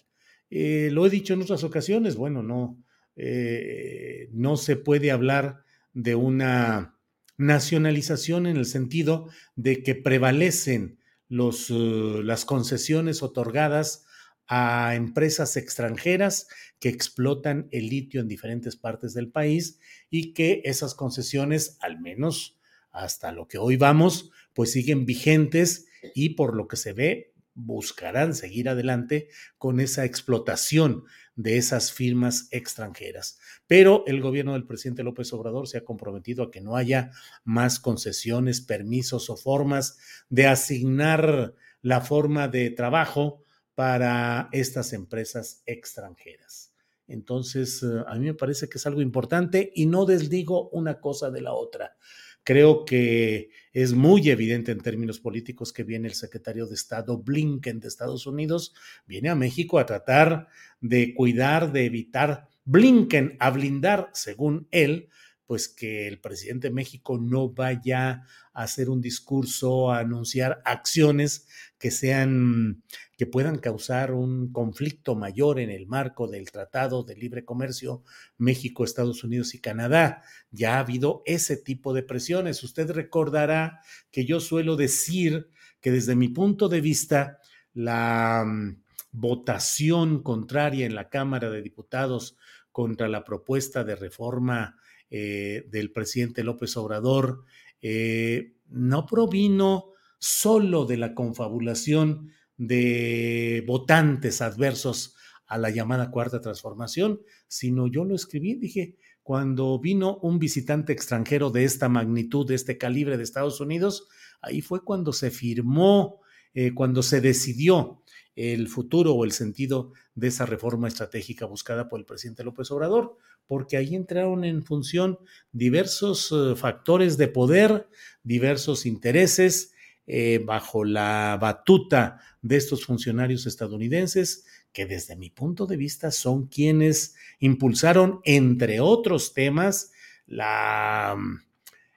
Eh, 0.51 0.91
lo 0.93 1.07
he 1.07 1.11
dicho 1.11 1.35
en 1.35 1.43
otras 1.43 1.65
ocasiones, 1.65 2.17
bueno, 2.17 2.43
no, 2.43 2.83
eh, 3.17 4.29
no 4.33 4.57
se 4.57 4.77
puede 4.77 5.11
hablar 5.11 5.65
de 5.93 6.15
una 6.15 6.99
nacionalización 7.37 8.47
en 8.47 8.57
el 8.57 8.67
sentido 8.67 9.29
de 9.57 9.83
que 9.83 9.95
prevalecen 9.95 10.99
uh, 11.31 12.23
las 12.23 12.45
concesiones 12.45 13.23
otorgadas 13.23 14.05
a 14.49 14.95
empresas 14.95 15.57
extranjeras 15.57 16.49
que 16.81 16.89
explotan 16.89 17.69
el 17.71 17.89
litio 17.89 18.21
en 18.21 18.29
diferentes 18.29 18.77
partes 18.77 19.15
del 19.15 19.31
país 19.31 19.79
y 20.11 20.33
que 20.33 20.63
esas 20.65 20.95
concesiones, 20.95 21.77
al 21.81 22.01
menos 22.01 22.59
hasta 22.91 23.31
lo 23.31 23.47
que 23.47 23.59
hoy 23.59 23.77
vamos, 23.77 24.31
pues 24.55 24.73
siguen 24.73 25.05
vigentes 25.07 25.87
y 26.15 26.31
por 26.31 26.57
lo 26.57 26.67
que 26.67 26.77
se 26.77 26.95
ve 26.95 27.35
buscarán 27.55 28.35
seguir 28.35 28.69
adelante 28.69 29.29
con 29.59 29.81
esa 29.81 30.05
explotación 30.05 31.05
de 31.35 31.57
esas 31.57 31.93
firmas 31.93 32.49
extranjeras. 32.53 33.39
Pero 33.67 34.05
el 34.07 34.21
gobierno 34.21 34.53
del 34.53 34.67
presidente 34.67 35.03
López 35.03 35.33
Obrador 35.33 35.69
se 35.69 35.79
ha 35.79 35.85
comprometido 35.85 36.45
a 36.45 36.51
que 36.51 36.61
no 36.61 36.77
haya 36.77 37.11
más 37.45 37.81
concesiones, 37.81 38.61
permisos 38.61 39.29
o 39.29 39.37
formas 39.37 39.99
de 40.29 40.47
asignar 40.47 41.55
la 41.83 42.01
forma 42.01 42.49
de 42.49 42.71
trabajo 42.71 43.45
para 43.79 44.49
estas 44.51 44.93
empresas 44.93 45.63
extranjeras. 45.65 46.73
Entonces, 47.07 47.81
eh, 47.85 48.03
a 48.09 48.17
mí 48.17 48.25
me 48.25 48.35
parece 48.35 48.69
que 48.69 48.77
es 48.77 48.87
algo 48.89 49.01
importante 49.01 49.71
y 49.73 49.87
no 49.87 50.05
desdigo 50.05 50.69
una 50.71 50.99
cosa 50.99 51.31
de 51.31 51.43
la 51.43 51.53
otra. 51.53 51.97
Creo 52.43 52.85
que 52.85 53.51
es 53.73 53.93
muy 53.93 54.31
evidente 54.31 54.73
en 54.73 54.81
términos 54.81 55.21
políticos 55.21 55.73
que 55.73 55.85
viene 55.85 56.09
el 56.09 56.15
secretario 56.15 56.67
de 56.67 56.75
Estado 56.75 57.19
Blinken 57.19 57.79
de 57.79 57.87
Estados 57.87 58.27
Unidos, 58.27 58.75
viene 59.07 59.29
a 59.29 59.37
México 59.37 59.79
a 59.79 59.87
tratar 59.87 60.49
de 60.81 61.15
cuidar, 61.15 61.71
de 61.71 61.85
evitar 61.85 62.49
Blinken, 62.65 63.37
a 63.39 63.51
blindar, 63.51 64.11
según 64.13 64.67
él, 64.73 65.09
pues 65.49 65.67
que 65.67 66.07
el 66.07 66.21
presidente 66.21 66.69
de 66.69 66.75
México 66.75 67.17
no 67.17 67.49
vaya 67.49 68.27
a 68.53 68.63
hacer 68.63 68.91
un 68.91 69.01
discurso, 69.01 69.91
a 69.91 70.01
anunciar 70.01 70.61
acciones 70.67 71.49
que 71.79 71.91
sean 71.91 72.83
que 73.17 73.25
puedan 73.25 73.57
causar 73.57 74.13
un 74.13 74.53
conflicto 74.53 75.15
mayor 75.15 75.59
en 75.59 75.71
el 75.71 75.87
marco 75.87 76.29
del 76.29 76.51
Tratado 76.51 77.03
de 77.03 77.17
Libre 77.17 77.47
Comercio 77.47 78.05
México, 78.37 78.85
Estados 78.85 79.25
Unidos 79.25 79.55
y 79.55 79.61
Canadá. 79.63 80.23
Ya 80.51 80.77
ha 80.77 80.81
habido 80.81 81.23
ese 81.25 81.57
tipo 81.57 81.95
de 81.95 82.03
presiones. 82.03 82.63
Usted 82.63 82.91
recordará 82.91 83.81
que 84.11 84.27
yo 84.27 84.41
suelo 84.41 84.77
decir 84.77 85.49
que 85.81 85.91
desde 85.91 86.15
mi 86.15 86.29
punto 86.29 86.69
de 86.69 86.83
vista, 86.83 87.39
la 87.73 88.45
mm, 88.47 88.83
votación 89.13 90.23
contraria 90.23 90.85
en 90.85 90.95
la 90.95 91.09
Cámara 91.09 91.49
de 91.49 91.63
Diputados 91.63 92.37
contra 92.71 93.09
la 93.09 93.25
propuesta 93.25 93.83
de 93.83 93.97
reforma 93.97 94.77
eh, 95.11 95.67
del 95.71 95.93
presidente 95.93 96.45
López 96.45 96.77
Obrador 96.77 97.45
eh, 97.81 98.55
no 98.69 99.07
provino 99.07 99.93
solo 100.19 100.85
de 100.85 100.97
la 100.97 101.15
confabulación 101.15 102.33
de 102.57 103.65
votantes 103.67 104.43
adversos 104.43 105.15
a 105.47 105.57
la 105.59 105.71
llamada 105.71 106.11
cuarta 106.11 106.41
transformación, 106.41 107.21
sino 107.47 107.87
yo 107.87 108.05
lo 108.05 108.15
escribí, 108.15 108.55
dije, 108.55 108.97
cuando 109.23 109.79
vino 109.79 110.19
un 110.23 110.39
visitante 110.39 110.93
extranjero 110.93 111.51
de 111.51 111.65
esta 111.65 111.89
magnitud, 111.89 112.47
de 112.47 112.55
este 112.55 112.79
calibre 112.79 113.17
de 113.17 113.23
Estados 113.23 113.61
Unidos, 113.61 114.09
ahí 114.43 114.61
fue 114.61 114.85
cuando 114.85 115.13
se 115.13 115.31
firmó, 115.31 116.21
eh, 116.55 116.75
cuando 116.75 117.03
se 117.03 117.21
decidió 117.21 118.03
el 118.39 118.69
futuro 118.69 119.15
o 119.15 119.25
el 119.25 119.33
sentido 119.33 119.93
de 120.15 120.29
esa 120.29 120.47
reforma 120.47 120.87
estratégica 120.87 121.45
buscada 121.45 121.89
por 121.89 121.99
el 121.99 122.07
presidente 122.07 122.45
López 122.45 122.71
Obrador, 122.71 123.17
porque 123.49 123.77
ahí 123.77 123.97
entraron 123.97 124.45
en 124.45 124.63
función 124.63 125.19
diversos 125.51 126.33
eh, 126.33 126.55
factores 126.55 127.17
de 127.17 127.27
poder, 127.27 127.89
diversos 128.23 128.87
intereses, 128.87 129.73
eh, 130.07 130.41
bajo 130.45 130.85
la 130.85 131.37
batuta 131.41 132.21
de 132.41 132.57
estos 132.57 132.85
funcionarios 132.85 133.47
estadounidenses 133.47 134.47
que 134.73 134.87
desde 134.87 135.17
mi 135.17 135.31
punto 135.31 135.67
de 135.67 135.77
vista 135.77 136.13
son 136.13 136.47
quienes 136.47 137.17
impulsaron, 137.41 138.21
entre 138.25 138.79
otros 138.81 139.35
temas, 139.35 139.91
la, 140.27 141.17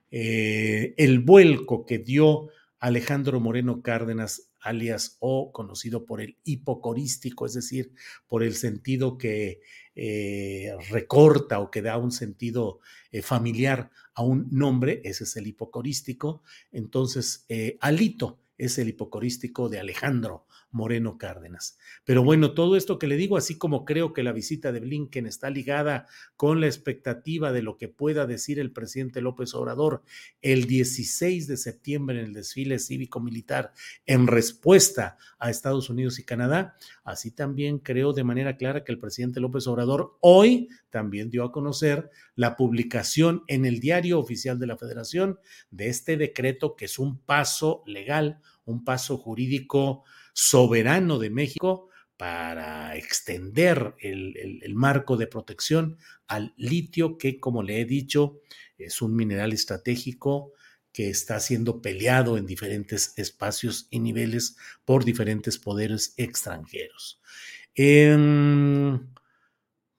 eh, 0.09 0.95
el 0.97 1.19
vuelco 1.19 1.85
que 1.85 1.99
dio 1.99 2.47
Alejandro 2.79 3.39
Moreno 3.39 3.83
Cárdenas 3.83 4.50
alias 4.61 5.17
o 5.19 5.51
conocido 5.51 6.05
por 6.05 6.21
el 6.21 6.37
hipocorístico, 6.43 7.45
es 7.45 7.53
decir, 7.53 7.93
por 8.27 8.43
el 8.43 8.55
sentido 8.55 9.17
que 9.17 9.61
eh, 9.95 10.73
recorta 10.89 11.59
o 11.59 11.69
que 11.71 11.81
da 11.81 11.97
un 11.97 12.11
sentido 12.11 12.79
eh, 13.11 13.21
familiar 13.21 13.91
a 14.13 14.23
un 14.23 14.47
nombre, 14.51 15.01
ese 15.03 15.25
es 15.25 15.35
el 15.35 15.47
hipocorístico. 15.47 16.43
Entonces, 16.71 17.45
eh, 17.49 17.77
Alito 17.81 18.39
es 18.57 18.77
el 18.77 18.89
hipocorístico 18.89 19.69
de 19.69 19.79
Alejandro 19.79 20.45
Moreno 20.71 21.17
Cárdenas. 21.17 21.77
Pero 22.03 22.23
bueno, 22.23 22.53
todo 22.53 22.75
esto 22.75 22.97
que 22.97 23.07
le 23.07 23.17
digo, 23.17 23.37
así 23.37 23.57
como 23.57 23.85
creo 23.85 24.13
que 24.13 24.23
la 24.23 24.31
visita 24.31 24.71
de 24.71 24.79
Blinken 24.79 25.25
está 25.25 25.49
ligada 25.49 26.07
con 26.35 26.61
la 26.61 26.67
expectativa 26.67 27.51
de 27.51 27.61
lo 27.61 27.77
que 27.77 27.87
pueda 27.87 28.25
decir 28.25 28.59
el 28.59 28.71
presidente 28.71 29.21
López 29.21 29.53
Obrador 29.53 30.03
el 30.41 30.65
16 30.65 31.47
de 31.47 31.57
septiembre 31.57 32.19
en 32.19 32.25
el 32.25 32.33
desfile 32.33 32.79
cívico-militar 32.79 33.73
en 34.05 34.27
respuesta 34.27 35.17
a 35.39 35.49
Estados 35.49 35.89
Unidos 35.89 36.19
y 36.19 36.25
Canadá, 36.25 36.77
así 37.03 37.31
también 37.31 37.79
creo 37.79 38.13
de 38.13 38.23
manera 38.23 38.57
clara 38.57 38.83
que 38.83 38.91
el 38.91 38.99
presidente 38.99 39.39
López 39.39 39.67
Obrador 39.67 40.17
hoy 40.21 40.69
también 40.89 41.29
dio 41.29 41.43
a 41.43 41.51
conocer 41.51 42.09
la 42.35 42.55
publicación 42.55 43.43
en 43.47 43.65
el 43.65 43.79
diario 43.79 44.19
oficial 44.19 44.59
de 44.59 44.67
la 44.67 44.77
Federación 44.77 45.39
de 45.69 45.87
este 45.87 46.17
decreto 46.17 46.75
que 46.75 46.85
es 46.85 46.99
un 46.99 47.17
paso 47.19 47.83
legal, 47.85 48.39
un 48.71 48.83
paso 48.83 49.17
jurídico 49.17 50.03
soberano 50.33 51.19
de 51.19 51.29
México 51.29 51.89
para 52.17 52.95
extender 52.97 53.95
el, 53.99 54.61
marco 54.75 55.17
de 55.17 55.27
protección 55.27 55.97
al 56.27 56.53
litio, 56.55 57.17
que 57.17 57.39
como 57.39 57.63
le 57.63 57.81
he 57.81 57.85
dicho, 57.85 58.41
es 58.77 59.01
un 59.01 59.15
mineral 59.15 59.53
estratégico 59.53 60.53
que 60.93 61.09
está 61.09 61.39
siendo 61.39 61.81
peleado 61.81 62.37
en 62.37 62.45
diferentes 62.45 63.13
espacios 63.17 63.87
y 63.89 63.99
niveles 63.99 64.55
por 64.85 65.03
diferentes 65.03 65.57
poderes 65.57 66.13
extranjeros. 66.17 67.21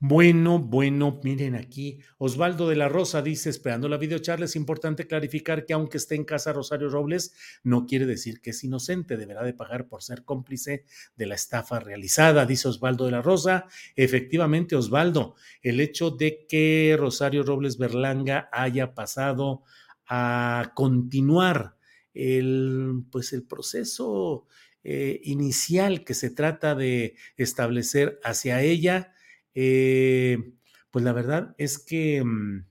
Bueno, 0.04 0.58
bueno, 0.58 1.20
miren 1.22 1.54
aquí. 1.54 2.00
Osvaldo 2.18 2.68
de 2.68 2.74
la 2.74 2.88
Rosa 2.88 3.22
dice, 3.22 3.50
esperando 3.50 3.88
la 3.88 3.98
videocharla, 3.98 4.46
es 4.46 4.56
importante 4.56 5.06
clarificar 5.06 5.64
que 5.64 5.74
aunque 5.74 5.98
esté 5.98 6.16
en 6.16 6.24
casa 6.24 6.52
Rosario 6.52 6.88
Robles, 6.88 7.36
no 7.62 7.86
quiere 7.86 8.04
decir 8.04 8.40
que 8.40 8.50
es 8.50 8.64
inocente, 8.64 9.16
deberá 9.16 9.44
de 9.44 9.54
pagar 9.54 9.86
por 9.86 10.02
ser 10.02 10.24
cómplice 10.24 10.86
de 11.14 11.26
la 11.26 11.36
estafa 11.36 11.78
realizada, 11.78 12.46
dice 12.46 12.66
Osvaldo 12.66 13.04
de 13.04 13.12
la 13.12 13.22
Rosa. 13.22 13.66
Efectivamente, 13.94 14.74
Osvaldo, 14.74 15.36
el 15.62 15.78
hecho 15.78 16.10
de 16.10 16.46
que 16.48 16.96
Rosario 16.98 17.44
Robles 17.44 17.78
Berlanga 17.78 18.48
haya 18.50 18.94
pasado 18.94 19.62
a 20.08 20.72
continuar 20.74 21.76
el, 22.12 23.04
pues 23.12 23.32
el 23.32 23.44
proceso 23.44 24.48
eh, 24.82 25.20
inicial 25.22 26.02
que 26.02 26.14
se 26.14 26.30
trata 26.30 26.74
de 26.74 27.14
establecer 27.36 28.18
hacia 28.24 28.62
ella, 28.62 29.11
eh, 29.54 30.54
pues 30.90 31.04
la 31.04 31.12
verdad 31.12 31.54
es 31.58 31.78
que 31.78 32.22
mm, 32.24 32.66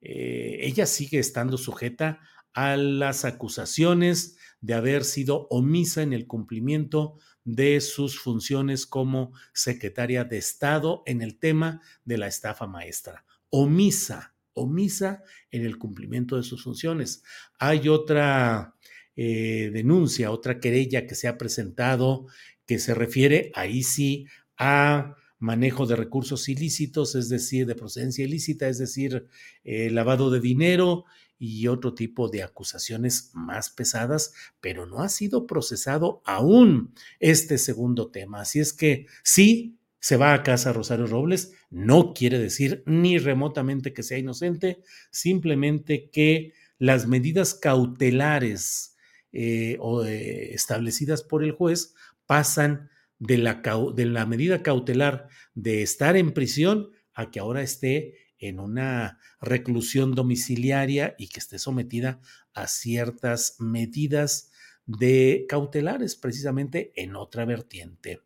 eh, 0.00 0.58
ella 0.62 0.86
sigue 0.86 1.18
estando 1.18 1.58
sujeta 1.58 2.20
a 2.54 2.76
las 2.76 3.24
acusaciones 3.24 4.36
de 4.60 4.74
haber 4.74 5.04
sido 5.04 5.46
omisa 5.50 6.02
en 6.02 6.12
el 6.12 6.26
cumplimiento 6.26 7.18
de 7.44 7.80
sus 7.80 8.18
funciones 8.18 8.86
como 8.86 9.32
secretaria 9.52 10.24
de 10.24 10.38
Estado 10.38 11.02
en 11.06 11.22
el 11.22 11.38
tema 11.38 11.80
de 12.04 12.18
la 12.18 12.26
estafa 12.26 12.66
maestra. 12.66 13.24
Omisa, 13.50 14.34
omisa 14.52 15.22
en 15.50 15.64
el 15.64 15.78
cumplimiento 15.78 16.36
de 16.36 16.42
sus 16.42 16.64
funciones. 16.64 17.22
Hay 17.58 17.88
otra 17.88 18.74
eh, 19.16 19.70
denuncia, 19.72 20.30
otra 20.30 20.60
querella 20.60 21.06
que 21.06 21.14
se 21.14 21.28
ha 21.28 21.38
presentado 21.38 22.26
que 22.66 22.78
se 22.78 22.94
refiere 22.94 23.50
ahí 23.54 23.82
sí 23.82 24.26
a 24.58 25.16
manejo 25.38 25.86
de 25.86 25.96
recursos 25.96 26.48
ilícitos, 26.48 27.14
es 27.14 27.28
decir, 27.28 27.66
de 27.66 27.74
procedencia 27.74 28.24
ilícita, 28.24 28.68
es 28.68 28.78
decir, 28.78 29.26
eh, 29.64 29.90
lavado 29.90 30.30
de 30.30 30.40
dinero 30.40 31.04
y 31.38 31.68
otro 31.68 31.94
tipo 31.94 32.28
de 32.28 32.42
acusaciones 32.42 33.30
más 33.34 33.70
pesadas, 33.70 34.34
pero 34.60 34.86
no 34.86 35.00
ha 35.02 35.08
sido 35.08 35.46
procesado 35.46 36.20
aún 36.24 36.92
este 37.20 37.58
segundo 37.58 38.10
tema. 38.10 38.40
Así 38.40 38.58
es 38.58 38.72
que 38.72 39.06
sí, 39.22 39.78
se 40.00 40.16
va 40.16 40.34
a 40.34 40.42
casa 40.42 40.72
Rosario 40.72 41.06
Robles, 41.06 41.52
no 41.70 42.12
quiere 42.14 42.38
decir 42.38 42.82
ni 42.86 43.18
remotamente 43.18 43.92
que 43.92 44.02
sea 44.02 44.18
inocente, 44.18 44.80
simplemente 45.10 46.10
que 46.10 46.52
las 46.78 47.06
medidas 47.06 47.54
cautelares 47.54 48.96
eh, 49.32 49.76
o, 49.80 50.04
eh, 50.04 50.54
establecidas 50.54 51.22
por 51.22 51.44
el 51.44 51.52
juez 51.52 51.94
pasan 52.26 52.90
de 53.18 53.38
la, 53.38 53.62
de 53.94 54.06
la 54.06 54.26
medida 54.26 54.62
cautelar 54.62 55.28
de 55.54 55.82
estar 55.82 56.16
en 56.16 56.32
prisión 56.32 56.90
a 57.14 57.30
que 57.30 57.40
ahora 57.40 57.62
esté 57.62 58.14
en 58.38 58.60
una 58.60 59.18
reclusión 59.40 60.14
domiciliaria 60.14 61.14
y 61.18 61.28
que 61.28 61.40
esté 61.40 61.58
sometida 61.58 62.20
a 62.54 62.68
ciertas 62.68 63.56
medidas 63.58 64.50
de 64.86 65.44
cautelares, 65.48 66.16
precisamente 66.16 66.92
en 66.96 67.16
otra 67.16 67.44
vertiente. 67.44 68.22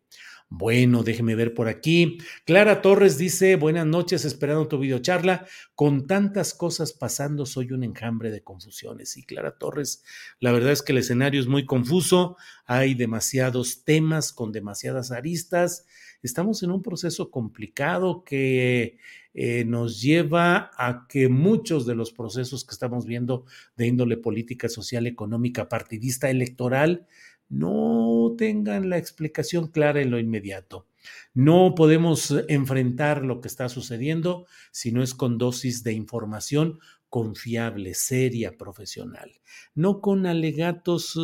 Bueno, 0.55 1.01
déjeme 1.01 1.33
ver 1.33 1.55
por 1.55 1.67
aquí. 1.67 2.19
Clara 2.45 2.83
Torres 2.83 3.17
dice, 3.17 3.55
buenas 3.55 3.87
noches, 3.87 4.23
esperando 4.23 4.67
tu 4.67 4.77
videocharla. 4.77 5.47
Con 5.73 6.05
tantas 6.05 6.53
cosas 6.53 6.93
pasando, 6.93 7.47
soy 7.47 7.71
un 7.71 7.83
enjambre 7.83 8.29
de 8.29 8.43
confusiones. 8.43 9.17
Y 9.17 9.23
Clara 9.23 9.57
Torres, 9.57 10.03
la 10.39 10.51
verdad 10.51 10.71
es 10.71 10.83
que 10.83 10.91
el 10.91 10.99
escenario 10.99 11.41
es 11.41 11.47
muy 11.47 11.65
confuso, 11.65 12.37
hay 12.67 12.93
demasiados 12.93 13.83
temas 13.83 14.31
con 14.31 14.51
demasiadas 14.51 15.11
aristas. 15.11 15.87
Estamos 16.21 16.61
en 16.61 16.69
un 16.69 16.83
proceso 16.83 17.31
complicado 17.31 18.23
que 18.23 18.99
eh, 19.33 19.65
nos 19.65 20.03
lleva 20.03 20.69
a 20.77 21.07
que 21.09 21.29
muchos 21.29 21.87
de 21.87 21.95
los 21.95 22.11
procesos 22.11 22.63
que 22.63 22.73
estamos 22.73 23.07
viendo 23.07 23.45
de 23.75 23.87
índole 23.87 24.17
política, 24.17 24.69
social, 24.69 25.07
económica, 25.07 25.67
partidista, 25.67 26.29
electoral, 26.29 27.07
no 27.53 28.33
tengan 28.37 28.89
la 28.89 28.97
explicación 28.97 29.67
clara 29.67 30.01
en 30.01 30.11
lo 30.11 30.19
inmediato. 30.19 30.87
No 31.33 31.75
podemos 31.75 32.33
enfrentar 32.47 33.23
lo 33.23 33.41
que 33.41 33.47
está 33.47 33.69
sucediendo 33.69 34.47
si 34.71 34.91
no 34.91 35.03
es 35.03 35.13
con 35.13 35.37
dosis 35.37 35.83
de 35.83 35.93
información 35.93 36.79
confiable, 37.09 37.93
seria, 37.93 38.57
profesional, 38.57 39.39
no 39.75 40.01
con 40.01 40.25
alegatos 40.25 41.15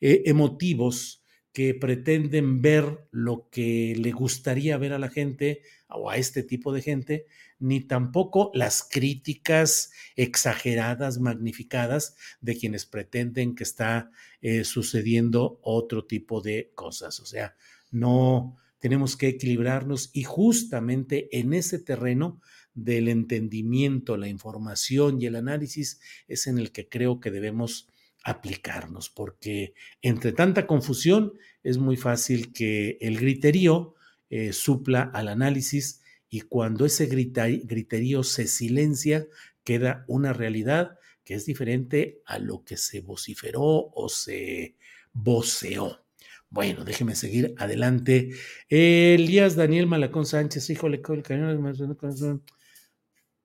eh, 0.00 0.22
emotivos 0.26 1.23
que 1.54 1.72
pretenden 1.72 2.60
ver 2.60 3.06
lo 3.12 3.48
que 3.48 3.94
le 3.96 4.10
gustaría 4.10 4.76
ver 4.76 4.92
a 4.92 4.98
la 4.98 5.08
gente 5.08 5.62
o 5.88 6.10
a 6.10 6.16
este 6.16 6.42
tipo 6.42 6.72
de 6.72 6.82
gente, 6.82 7.26
ni 7.60 7.80
tampoco 7.80 8.50
las 8.54 8.82
críticas 8.82 9.92
exageradas, 10.16 11.20
magnificadas 11.20 12.16
de 12.40 12.56
quienes 12.56 12.86
pretenden 12.86 13.54
que 13.54 13.62
está 13.62 14.10
eh, 14.42 14.64
sucediendo 14.64 15.60
otro 15.62 16.04
tipo 16.04 16.40
de 16.40 16.72
cosas. 16.74 17.20
O 17.20 17.26
sea, 17.26 17.54
no 17.92 18.56
tenemos 18.80 19.16
que 19.16 19.28
equilibrarnos 19.28 20.10
y 20.12 20.24
justamente 20.24 21.38
en 21.38 21.54
ese 21.54 21.78
terreno 21.78 22.40
del 22.74 23.06
entendimiento, 23.06 24.16
la 24.16 24.26
información 24.26 25.22
y 25.22 25.26
el 25.26 25.36
análisis 25.36 26.00
es 26.26 26.48
en 26.48 26.58
el 26.58 26.72
que 26.72 26.88
creo 26.88 27.20
que 27.20 27.30
debemos 27.30 27.88
aplicarnos, 28.24 29.10
porque 29.10 29.74
entre 30.02 30.32
tanta 30.32 30.66
confusión 30.66 31.34
es 31.62 31.78
muy 31.78 31.96
fácil 31.96 32.52
que 32.52 32.98
el 33.00 33.18
griterío 33.18 33.94
eh, 34.30 34.52
supla 34.52 35.02
al 35.14 35.28
análisis 35.28 36.02
y 36.28 36.40
cuando 36.40 36.86
ese 36.86 37.06
griterío 37.06 38.24
se 38.24 38.48
silencia, 38.48 39.26
queda 39.62 40.04
una 40.08 40.32
realidad 40.32 40.98
que 41.22 41.34
es 41.34 41.46
diferente 41.46 42.20
a 42.26 42.38
lo 42.38 42.64
que 42.64 42.76
se 42.76 43.00
vociferó 43.00 43.62
o 43.94 44.08
se 44.08 44.76
voceó. 45.12 46.04
Bueno, 46.50 46.84
déjeme 46.84 47.14
seguir 47.14 47.54
adelante. 47.58 48.30
Elías 48.68 49.56
Daniel 49.56 49.86
Malacón 49.86 50.26
Sánchez, 50.26 50.70
híjole, 50.70 51.02
el 51.06 51.22
cañón. 51.22 51.62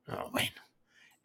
No, 0.07 0.31
bueno. 0.31 0.61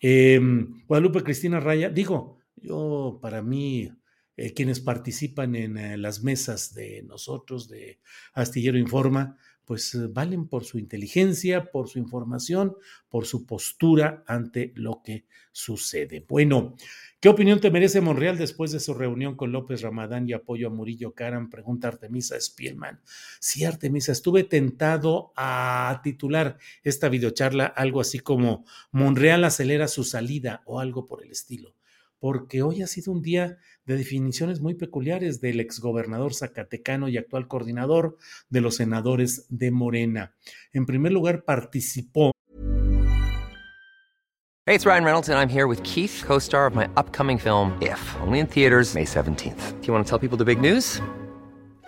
Em, 0.01 0.85
Guadalupe 0.87 1.23
Cristina 1.23 1.61
Raya, 1.61 1.89
digo, 1.89 2.39
yo 2.65 3.19
para 3.21 3.43
mí, 3.43 3.93
eh, 4.37 4.55
quienes 4.55 4.81
participan 4.81 5.55
en 5.55 5.79
eh, 5.79 5.97
las 5.97 6.23
mesas 6.23 6.75
de 6.75 7.03
nosotros, 7.03 7.69
de 7.69 8.01
Astillero 8.33 8.79
Informa, 8.79 9.37
pues 9.65 9.95
eh, 9.95 10.07
valen 10.09 10.49
por 10.49 10.65
su 10.65 10.79
inteligencia, 10.79 11.71
por 11.71 11.89
su 11.89 11.99
información, 11.99 12.77
por 13.09 13.27
su 13.27 13.47
postura 13.47 14.25
ante 14.27 14.73
lo 14.77 15.03
que 15.05 15.27
sucede. 15.53 16.25
Bueno, 16.29 16.75
¿qué 17.21 17.29
opinión 17.29 17.61
te 17.61 17.71
merece 17.71 18.01
Monreal 18.01 18.37
después 18.37 18.73
de 18.73 18.81
su 18.81 18.95
reunión 18.95 19.37
con 19.37 19.53
López 19.53 19.83
Ramadán 19.83 20.29
y 20.29 20.33
apoyo 20.33 20.67
a 20.67 20.71
Murillo 20.71 21.15
Karam? 21.15 21.49
Pregunta 21.49 21.89
Artemisa 21.89 22.41
Spielman. 22.41 23.01
Sí, 23.41 23.65
Artemisa, 23.65 24.13
estuve 24.13 24.45
tentado 24.45 25.33
a 25.37 26.01
titular 26.03 26.59
esta 26.83 27.09
videocharla 27.09 27.67
algo 27.67 28.01
así 28.01 28.19
como 28.19 28.65
Monreal 28.91 29.45
acelera 29.45 29.87
su 29.87 30.03
salida 30.03 30.63
o 30.67 30.81
algo 30.81 31.07
por 31.07 31.23
el 31.23 31.31
estilo 31.31 31.77
porque 32.25 32.63
hoy 32.63 32.81
ha 32.81 32.87
sido 32.87 33.13
un 33.13 33.21
día 33.21 33.59
de 33.85 33.99
definiciones 33.99 34.59
muy 34.59 34.73
peculiares 34.73 35.43
del 35.43 35.61
exgobernador 35.61 36.33
zacatecano 36.33 37.11
y 37.11 37.19
actual 37.19 37.49
coordinador 37.49 38.17
de 38.49 38.63
los 38.63 38.77
senadores 38.77 39.45
de 39.51 39.71
Morena. 39.71 40.35
En 40.73 40.87
primer 40.87 41.13
lugar, 41.13 41.45
participó 41.45 42.33
Hey, 44.67 44.75
it's 44.75 44.87
Ryan 44.87 45.05
Reynolds, 45.05 45.29
and 45.29 45.39
I'm 45.39 45.51
here 45.51 45.67
with 45.67 45.83
Keith, 45.83 46.25
co 46.27 46.39
star 46.39 46.67
of 46.67 46.75
my 46.75 46.89
upcoming 46.97 47.39
film, 47.39 47.77
If, 47.83 48.01
only 48.23 48.39
in 48.39 48.47
theaters, 48.47 48.95
May 48.95 49.05
17th. 49.05 49.79
Do 49.83 49.87
you 49.87 49.93
want 49.93 50.07
to 50.07 50.09
tell 50.09 50.19
people 50.19 50.39
the 50.39 50.47
big 50.47 50.59
news? 50.59 51.03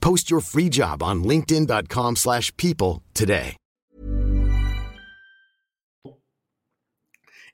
Post 0.00 0.30
your 0.30 0.40
free 0.40 0.68
job 0.68 1.02
on 1.02 1.22
linkedin.com/people 1.22 2.16
slash 2.16 2.52
people 2.56 3.02
today. 3.12 3.56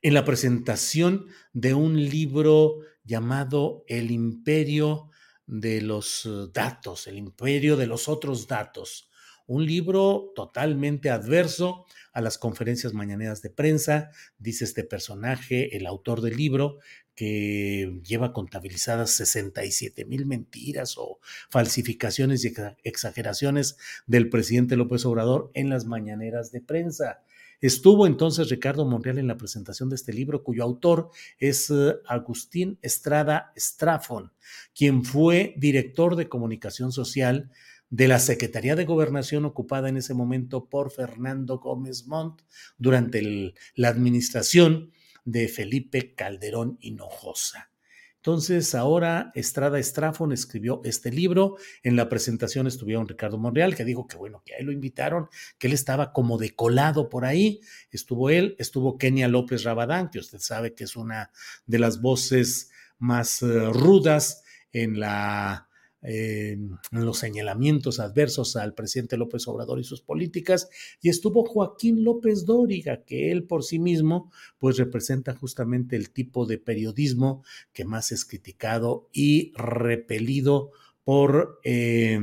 En 0.03 0.13
la 0.13 0.25
presentación 0.27 1.29
de 1.55 1.73
un 1.73 1.97
libro 1.97 2.81
llamado 3.05 3.85
El 3.89 4.11
imperio 4.11 5.09
de 5.47 5.81
los 5.81 6.29
datos, 6.53 7.07
el 7.07 7.17
imperio 7.17 7.77
de 7.79 7.87
los 7.87 8.09
otros 8.09 8.47
datos. 8.47 9.09
Un 9.47 9.67
libro 9.67 10.33
totalmente 10.35 11.11
adverso 11.11 11.85
a 12.13 12.21
las 12.21 12.39
conferencias 12.39 12.95
mañaneras 12.95 13.43
de 13.43 13.51
prensa, 13.51 14.11
dice 14.39 14.65
este 14.65 14.85
personaje, 14.85 15.77
el 15.77 15.87
autor 15.87 16.21
del 16.23 16.37
libro, 16.37 16.79
que 17.15 18.01
lleva 18.05 18.33
contabilizadas 18.33 19.11
67 19.11 20.05
mil 20.05 20.27
mentiras 20.27 20.95
o 20.97 21.21
falsificaciones 21.51 22.45
y 22.45 22.53
exa- 22.53 22.77
exageraciones 22.83 23.77
del 24.07 24.31
presidente 24.31 24.77
López 24.77 25.05
Obrador 25.05 25.51
en 25.55 25.69
las 25.69 25.85
mañaneras 25.85 26.51
de 26.51 26.61
prensa. 26.61 27.23
Estuvo 27.61 28.07
entonces 28.07 28.51
Ricardo 28.51 28.85
Monreal 28.85 29.19
en 29.19 29.29
la 29.29 29.37
presentación 29.37 29.89
de 29.89 29.97
este 29.97 30.13
libro, 30.13 30.43
cuyo 30.43 30.65
autor 30.65 31.11
es 31.39 31.71
eh, 31.71 31.95
Agustín 32.07 32.79
Estrada 32.83 33.53
Strafon, 33.57 34.33
quien 34.75 35.05
fue 35.05 35.55
director 35.57 36.17
de 36.17 36.29
comunicación 36.29 36.91
social 36.93 37.51
de 37.95 38.09
la 38.09 38.19
Secretaría 38.19 38.75
de 38.75 38.87
Gobernación 38.87 39.45
ocupada 39.45 39.89
en 39.89 39.97
ese 39.97 40.15
momento 40.15 40.69
por 40.69 40.91
Fernando 40.91 41.61
Gómez 41.61 42.09
Montt 42.09 42.43
durante 42.77 43.55
la 43.77 43.89
administración 43.89 44.91
de 45.25 45.47
Felipe 45.47 46.13
Calderón 46.17 46.77
Hinojosa. 46.81 47.71
Entonces, 48.17 48.75
ahora 48.75 49.31
Estrada 49.37 49.79
Estrafon 49.79 50.33
escribió 50.33 50.81
este 50.83 51.13
libro. 51.13 51.57
En 51.85 51.95
la 51.95 52.09
presentación 52.09 52.67
estuvieron 52.67 53.07
Ricardo 53.07 53.39
Monreal, 53.39 53.77
que 53.77 53.85
dijo 53.85 54.09
que 54.09 54.17
bueno, 54.17 54.43
que 54.45 54.57
ahí 54.57 54.65
lo 54.65 54.73
invitaron, 54.73 55.29
que 55.57 55.69
él 55.69 55.73
estaba 55.73 56.13
como 56.13 56.37
decolado 56.37 57.09
por 57.09 57.25
ahí. 57.25 57.61
Estuvo 57.93 58.29
él, 58.29 58.57
estuvo 58.59 58.99
Kenia 58.99 59.29
López 59.29 59.63
Rabadán, 59.63 60.11
que 60.11 60.19
usted 60.19 60.41
sabe 60.41 60.75
que 60.75 60.83
es 60.83 60.97
una 60.97 61.31
de 61.67 61.79
las 61.79 62.01
voces 62.01 62.73
más 62.99 63.41
eh, 63.43 63.71
rudas 63.71 64.43
en 64.73 64.99
la 64.99 65.69
eh, 66.05 66.59
los 66.91 67.19
señalamientos 67.19 67.99
adversos 67.99 68.57
al 68.57 68.75
presidente 68.75 69.17
López 69.17 69.49
Obrador 69.49 69.81
y 69.81 69.85
sus 69.85 70.03
políticas, 70.03 70.69
y 71.01 71.09
estuvo 71.09 71.45
Joaquín 71.45 72.05
López 72.05 72.45
Dóriga, 72.45 73.05
que 73.05 73.33
él 73.33 73.45
por 73.45 73.65
sí 73.65 73.79
mismo 73.79 74.31
pues 74.59 74.77
representa 74.77 75.35
justamente 75.35 75.97
el 75.97 76.11
tipo 76.11 76.47
de 76.47 76.59
periodismo 76.59 77.43
que 77.73 77.85
más 77.85 78.13
es 78.13 78.25
criticado 78.25 79.09
y 79.13 79.53
repelido 79.57 80.71
por 81.05 81.61
eh, 81.65 82.19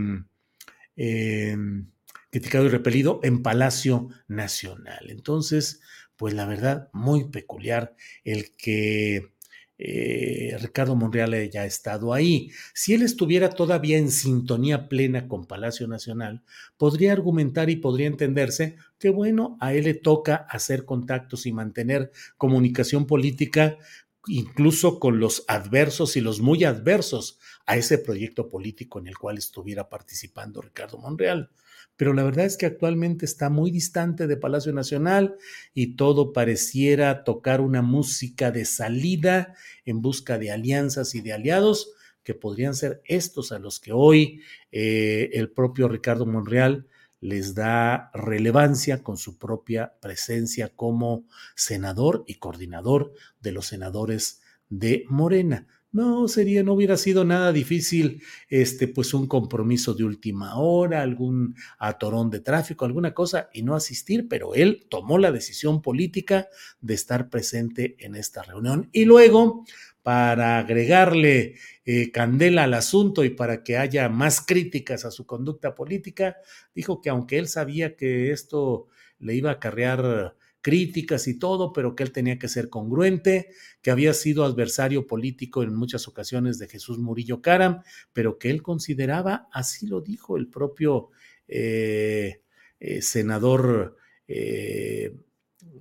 eh, 0.95 1.57
criticado 2.29 2.65
y 2.65 2.69
repelido 2.69 3.19
en 3.23 3.43
Palacio 3.43 4.09
Nacional. 4.27 5.09
Entonces, 5.09 5.81
pues 6.15 6.33
la 6.33 6.45
verdad, 6.45 6.89
muy 6.93 7.29
peculiar 7.29 7.95
el 8.23 8.55
que 8.55 9.33
eh, 9.83 10.55
Ricardo 10.61 10.95
Monreal 10.95 11.33
haya 11.33 11.65
estado 11.65 12.13
ahí. 12.13 12.51
Si 12.75 12.93
él 12.93 13.01
estuviera 13.01 13.49
todavía 13.49 13.97
en 13.97 14.11
sintonía 14.11 14.87
plena 14.87 15.27
con 15.27 15.47
Palacio 15.47 15.87
Nacional, 15.87 16.43
podría 16.77 17.13
argumentar 17.13 17.71
y 17.71 17.77
podría 17.77 18.05
entenderse 18.05 18.75
que, 18.99 19.09
bueno, 19.09 19.57
a 19.59 19.73
él 19.73 19.85
le 19.85 19.95
toca 19.95 20.35
hacer 20.35 20.85
contactos 20.85 21.47
y 21.47 21.51
mantener 21.51 22.11
comunicación 22.37 23.07
política 23.07 23.79
incluso 24.27 24.99
con 24.99 25.19
los 25.19 25.45
adversos 25.47 26.15
y 26.15 26.21
los 26.21 26.41
muy 26.41 26.63
adversos 26.63 27.39
a 27.65 27.77
ese 27.77 27.97
proyecto 27.97 28.49
político 28.49 28.99
en 28.99 29.07
el 29.07 29.17
cual 29.17 29.37
estuviera 29.37 29.89
participando 29.89 30.61
Ricardo 30.61 30.97
Monreal. 30.97 31.49
Pero 31.95 32.13
la 32.13 32.23
verdad 32.23 32.45
es 32.45 32.57
que 32.57 32.65
actualmente 32.65 33.25
está 33.25 33.49
muy 33.49 33.69
distante 33.69 34.27
de 34.27 34.37
Palacio 34.37 34.73
Nacional 34.73 35.35
y 35.73 35.95
todo 35.95 36.33
pareciera 36.33 37.23
tocar 37.23 37.61
una 37.61 37.81
música 37.81 38.51
de 38.51 38.65
salida 38.65 39.55
en 39.85 40.01
busca 40.01 40.37
de 40.39 40.51
alianzas 40.51 41.13
y 41.15 41.21
de 41.21 41.33
aliados 41.33 41.93
que 42.23 42.33
podrían 42.33 42.75
ser 42.75 43.01
estos 43.05 43.51
a 43.51 43.59
los 43.59 43.79
que 43.79 43.91
hoy 43.93 44.41
eh, 44.71 45.29
el 45.33 45.51
propio 45.51 45.87
Ricardo 45.87 46.25
Monreal 46.25 46.87
les 47.19 47.53
da 47.53 48.09
relevancia 48.13 49.03
con 49.03 49.17
su 49.17 49.37
propia 49.37 49.93
presencia 50.01 50.69
como 50.69 51.25
senador 51.55 52.23
y 52.25 52.35
coordinador 52.35 53.13
de 53.41 53.51
los 53.51 53.67
senadores 53.67 54.41
de 54.69 55.05
Morena. 55.07 55.67
No 55.93 56.29
sería, 56.29 56.63
no 56.63 56.73
hubiera 56.73 56.95
sido 56.95 57.25
nada 57.25 57.51
difícil, 57.51 58.23
este, 58.47 58.87
pues 58.87 59.13
un 59.13 59.27
compromiso 59.27 59.93
de 59.93 60.05
última 60.05 60.55
hora, 60.55 61.01
algún 61.01 61.53
atorón 61.79 62.29
de 62.29 62.39
tráfico, 62.39 62.85
alguna 62.85 63.13
cosa, 63.13 63.49
y 63.53 63.61
no 63.63 63.75
asistir, 63.75 64.29
pero 64.29 64.55
él 64.55 64.87
tomó 64.89 65.17
la 65.17 65.33
decisión 65.33 65.81
política 65.81 66.47
de 66.79 66.93
estar 66.93 67.29
presente 67.29 67.97
en 67.99 68.15
esta 68.15 68.41
reunión. 68.41 68.87
Y 68.93 69.03
luego, 69.03 69.65
para 70.01 70.59
agregarle 70.59 71.55
eh, 71.83 72.09
candela 72.11 72.63
al 72.63 72.73
asunto 72.73 73.25
y 73.25 73.31
para 73.31 73.61
que 73.61 73.77
haya 73.77 74.07
más 74.07 74.39
críticas 74.39 75.03
a 75.03 75.11
su 75.11 75.25
conducta 75.25 75.75
política, 75.75 76.37
dijo 76.73 77.01
que 77.01 77.09
aunque 77.09 77.37
él 77.37 77.49
sabía 77.49 77.97
que 77.97 78.31
esto 78.31 78.87
le 79.19 79.35
iba 79.35 79.49
a 79.49 79.53
acarrear 79.55 80.35
críticas 80.61 81.27
y 81.27 81.37
todo, 81.37 81.73
pero 81.73 81.95
que 81.95 82.03
él 82.03 82.11
tenía 82.11 82.39
que 82.39 82.47
ser 82.47 82.69
congruente, 82.69 83.49
que 83.81 83.91
había 83.91 84.13
sido 84.13 84.43
adversario 84.43 85.07
político 85.07 85.63
en 85.63 85.75
muchas 85.75 86.07
ocasiones 86.07 86.59
de 86.59 86.67
Jesús 86.67 86.99
Murillo 86.99 87.41
Caram, 87.41 87.81
pero 88.13 88.37
que 88.37 88.49
él 88.49 88.61
consideraba, 88.61 89.49
así 89.51 89.87
lo 89.87 90.01
dijo 90.01 90.37
el 90.37 90.47
propio 90.47 91.09
eh, 91.47 92.41
eh, 92.79 93.01
senador 93.01 93.97
eh, 94.27 95.15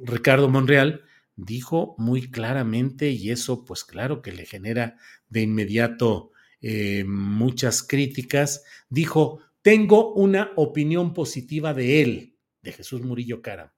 Ricardo 0.02 0.48
Monreal, 0.48 1.04
dijo 1.36 1.94
muy 1.98 2.30
claramente, 2.30 3.10
y 3.10 3.30
eso 3.30 3.64
pues 3.64 3.84
claro 3.84 4.22
que 4.22 4.32
le 4.32 4.44
genera 4.44 4.96
de 5.28 5.42
inmediato 5.42 6.32
muchas 7.06 7.82
críticas, 7.82 8.64
dijo, 8.90 9.40
tengo 9.62 10.12
una 10.12 10.52
opinión 10.56 11.14
positiva 11.14 11.72
de 11.72 12.02
él, 12.02 12.36
de 12.60 12.72
Jesús 12.72 13.00
Murillo 13.00 13.40
Caram, 13.40 13.70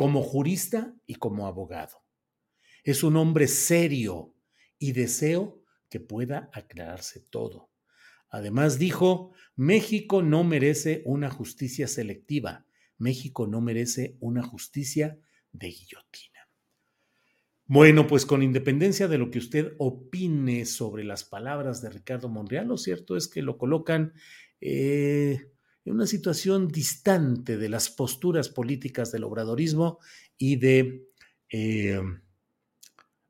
como 0.00 0.22
jurista 0.22 0.96
y 1.04 1.16
como 1.16 1.46
abogado. 1.46 2.02
Es 2.84 3.02
un 3.02 3.16
hombre 3.16 3.46
serio 3.46 4.34
y 4.78 4.92
deseo 4.92 5.62
que 5.90 6.00
pueda 6.00 6.48
aclararse 6.54 7.20
todo. 7.20 7.70
Además 8.30 8.78
dijo, 8.78 9.32
México 9.56 10.22
no 10.22 10.42
merece 10.42 11.02
una 11.04 11.28
justicia 11.28 11.86
selectiva, 11.86 12.64
México 12.96 13.46
no 13.46 13.60
merece 13.60 14.16
una 14.20 14.42
justicia 14.42 15.18
de 15.52 15.66
guillotina. 15.66 16.48
Bueno, 17.66 18.06
pues 18.06 18.24
con 18.24 18.42
independencia 18.42 19.06
de 19.06 19.18
lo 19.18 19.30
que 19.30 19.38
usted 19.38 19.74
opine 19.76 20.64
sobre 20.64 21.04
las 21.04 21.24
palabras 21.24 21.82
de 21.82 21.90
Ricardo 21.90 22.30
Monreal, 22.30 22.68
lo 22.68 22.78
cierto 22.78 23.18
es 23.18 23.28
que 23.28 23.42
lo 23.42 23.58
colocan 23.58 24.14
eh, 24.62 25.52
una 25.90 26.06
situación 26.06 26.68
distante 26.68 27.56
de 27.56 27.68
las 27.68 27.90
posturas 27.90 28.48
políticas 28.48 29.12
del 29.12 29.24
obradorismo 29.24 29.98
y 30.38 30.56
de 30.56 31.06
eh, 31.50 32.00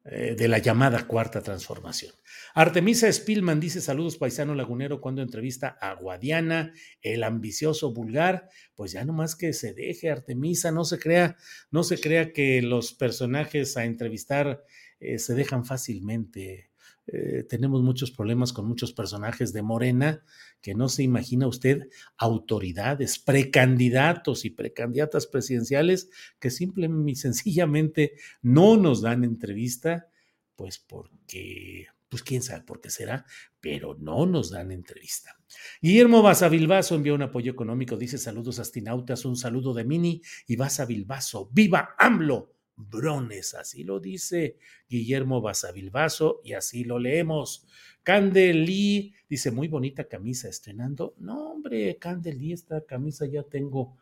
eh, 0.03 0.35
de 0.35 0.49
la 0.49 0.57
llamada 0.57 1.07
cuarta 1.07 1.43
transformación. 1.43 2.15
Artemisa 2.55 3.13
Spillman 3.13 3.61
dice 3.61 3.83
saludos 3.83 4.17
paisano 4.17 4.55
lagunero 4.55 4.99
cuando 4.99 5.21
entrevista 5.21 5.77
a 5.79 5.95
Guadiana, 5.95 6.73
el 7.03 7.23
ambicioso 7.23 7.93
vulgar, 7.93 8.49
pues 8.75 8.93
ya 8.93 9.05
nomás 9.05 9.37
que 9.37 9.53
se 9.53 9.75
deje 9.75 10.11
Artemisa, 10.11 10.73
no 10.73 10.85
se 10.85 10.99
crea, 10.99 11.37
no 11.71 11.83
se 11.83 12.01
crea 12.01 12.33
que 12.33 12.63
los 12.63 12.95
personajes 12.95 13.77
a 13.77 13.85
entrevistar 13.85 14.65
eh, 15.01 15.19
se 15.19 15.35
dejan 15.35 15.67
fácilmente. 15.67 16.70
Eh, 17.13 17.45
tenemos 17.49 17.83
muchos 17.83 18.13
problemas 18.13 18.53
con 18.53 18.69
muchos 18.69 18.93
personajes 18.93 19.53
de 19.53 19.63
Morena 19.63 20.23
que 20.61 20.75
no 20.75 20.89
se 20.89 21.03
imagina 21.03 21.49
usted 21.49 21.89
autoridades, 22.17 23.19
precandidatos 23.19 24.45
y 24.45 24.51
precandidatas 24.51 25.27
presidenciales 25.27 26.09
que 26.39 26.51
simplemente 26.51 27.11
y 27.11 27.17
sencillamente 27.17 28.13
no 28.43 28.77
nos 28.77 29.03
dan 29.03 29.25
entrevista, 29.25 30.09
pues 30.55 30.79
porque 30.79 31.89
pues 32.09 32.23
quién 32.23 32.43
sabe 32.43 32.63
por 32.63 32.81
qué 32.81 32.91
será, 32.91 33.25
pero 33.61 33.97
no 33.99 34.27
nos 34.27 34.51
dan 34.51 34.71
entrevista. 34.71 35.37
Guillermo 35.83 36.23
Basavilbaso 36.23 36.95
envió 36.95 37.15
un 37.15 37.23
apoyo 37.23 37.51
económico, 37.51 37.97
dice 37.97 38.19
saludos 38.19 38.61
astinautas, 38.61 39.25
un 39.25 39.37
saludo 39.37 39.75
de 39.75 39.85
Mini 39.85 40.23
y 40.47 40.57
Basavilbaso, 40.57 41.49
viva 41.53 41.95
AMLO, 41.99 42.55
Brones, 42.89 43.55
así 43.55 43.85
lo 43.85 44.01
dice 44.01 44.57
Guillermo 44.89 45.41
Basavilbaso 45.41 46.41
y 46.45 46.55
así 46.55 46.85
lo 46.85 46.99
leemos. 46.99 47.67
Candeli 48.03 49.13
dice, 49.29 49.51
muy 49.51 49.69
bonita 49.69 50.05
camisa 50.05 50.49
estrenando. 50.49 51.15
No, 51.19 51.51
hombre, 51.51 51.97
Candeli, 51.99 52.53
esta 52.53 52.85
camisa 52.87 53.27
ya 53.27 53.43
tengo 53.43 53.97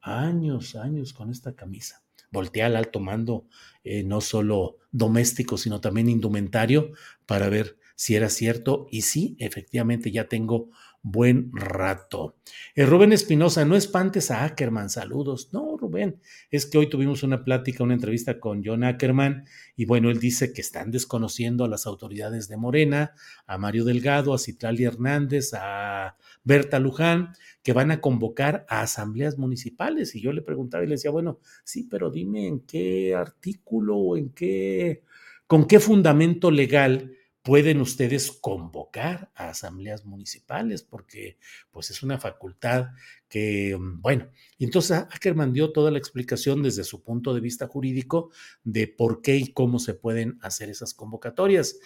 años, 0.00 0.74
años 0.76 1.12
con 1.12 1.30
esta 1.30 1.54
camisa. 1.54 2.02
Voltea 2.30 2.66
al 2.66 2.76
alto 2.76 2.98
mando, 2.98 3.46
eh, 3.84 4.02
no 4.04 4.20
solo 4.20 4.78
doméstico, 4.90 5.58
sino 5.58 5.80
también 5.80 6.08
indumentario, 6.08 6.92
para 7.26 7.48
ver 7.50 7.78
si 7.94 8.14
era 8.14 8.30
cierto. 8.30 8.86
Y 8.90 9.02
sí, 9.02 9.36
efectivamente, 9.38 10.10
ya 10.10 10.28
tengo 10.28 10.70
buen 11.02 11.50
rato. 11.52 12.36
Eh, 12.76 12.86
Rubén 12.86 13.12
Espinosa, 13.12 13.64
no 13.64 13.76
espantes 13.76 14.30
a 14.30 14.44
Ackerman, 14.44 14.88
saludos. 14.88 15.52
No, 15.52 15.76
Rubén, 15.76 16.20
es 16.50 16.66
que 16.66 16.78
hoy 16.78 16.88
tuvimos 16.88 17.24
una 17.24 17.44
plática, 17.44 17.82
una 17.82 17.94
entrevista 17.94 18.38
con 18.38 18.62
John 18.64 18.84
Ackerman 18.84 19.44
y 19.76 19.84
bueno, 19.84 20.10
él 20.10 20.20
dice 20.20 20.52
que 20.52 20.60
están 20.60 20.92
desconociendo 20.92 21.64
a 21.64 21.68
las 21.68 21.86
autoridades 21.86 22.48
de 22.48 22.56
Morena, 22.56 23.14
a 23.46 23.58
Mario 23.58 23.84
Delgado, 23.84 24.32
a 24.32 24.38
Citlali 24.38 24.84
Hernández, 24.84 25.52
a 25.54 26.16
Berta 26.44 26.78
Luján, 26.78 27.34
que 27.64 27.72
van 27.72 27.90
a 27.90 28.00
convocar 28.00 28.64
a 28.68 28.82
asambleas 28.82 29.38
municipales. 29.38 30.14
Y 30.14 30.20
yo 30.20 30.32
le 30.32 30.42
preguntaba 30.42 30.84
y 30.84 30.86
le 30.86 30.94
decía, 30.94 31.10
bueno, 31.10 31.40
sí, 31.64 31.88
pero 31.90 32.10
dime 32.10 32.46
en 32.46 32.60
qué 32.60 33.14
artículo 33.14 33.96
o 33.96 34.16
en 34.16 34.30
qué, 34.30 35.02
con 35.48 35.66
qué 35.66 35.80
fundamento 35.80 36.50
legal 36.52 37.12
pueden 37.42 37.80
ustedes 37.80 38.30
convocar 38.30 39.30
a 39.34 39.50
asambleas 39.50 40.04
municipales, 40.04 40.82
porque 40.82 41.38
pues 41.70 41.90
es 41.90 42.02
una 42.02 42.18
facultad 42.18 42.90
que, 43.28 43.76
mm, 43.76 44.00
bueno, 44.00 44.28
entonces 44.58 44.98
Ackerman 44.98 45.52
dio 45.52 45.72
toda 45.72 45.90
la 45.90 45.98
explicación 45.98 46.62
desde 46.62 46.84
su 46.84 47.02
punto 47.02 47.34
de 47.34 47.40
vista 47.40 47.66
jurídico 47.66 48.30
de 48.62 48.86
por 48.86 49.22
qué 49.22 49.36
y 49.36 49.52
cómo 49.52 49.78
se 49.78 49.94
pueden 49.94 50.38
hacer 50.42 50.70
esas 50.70 50.94
convocatorias. 50.94 51.78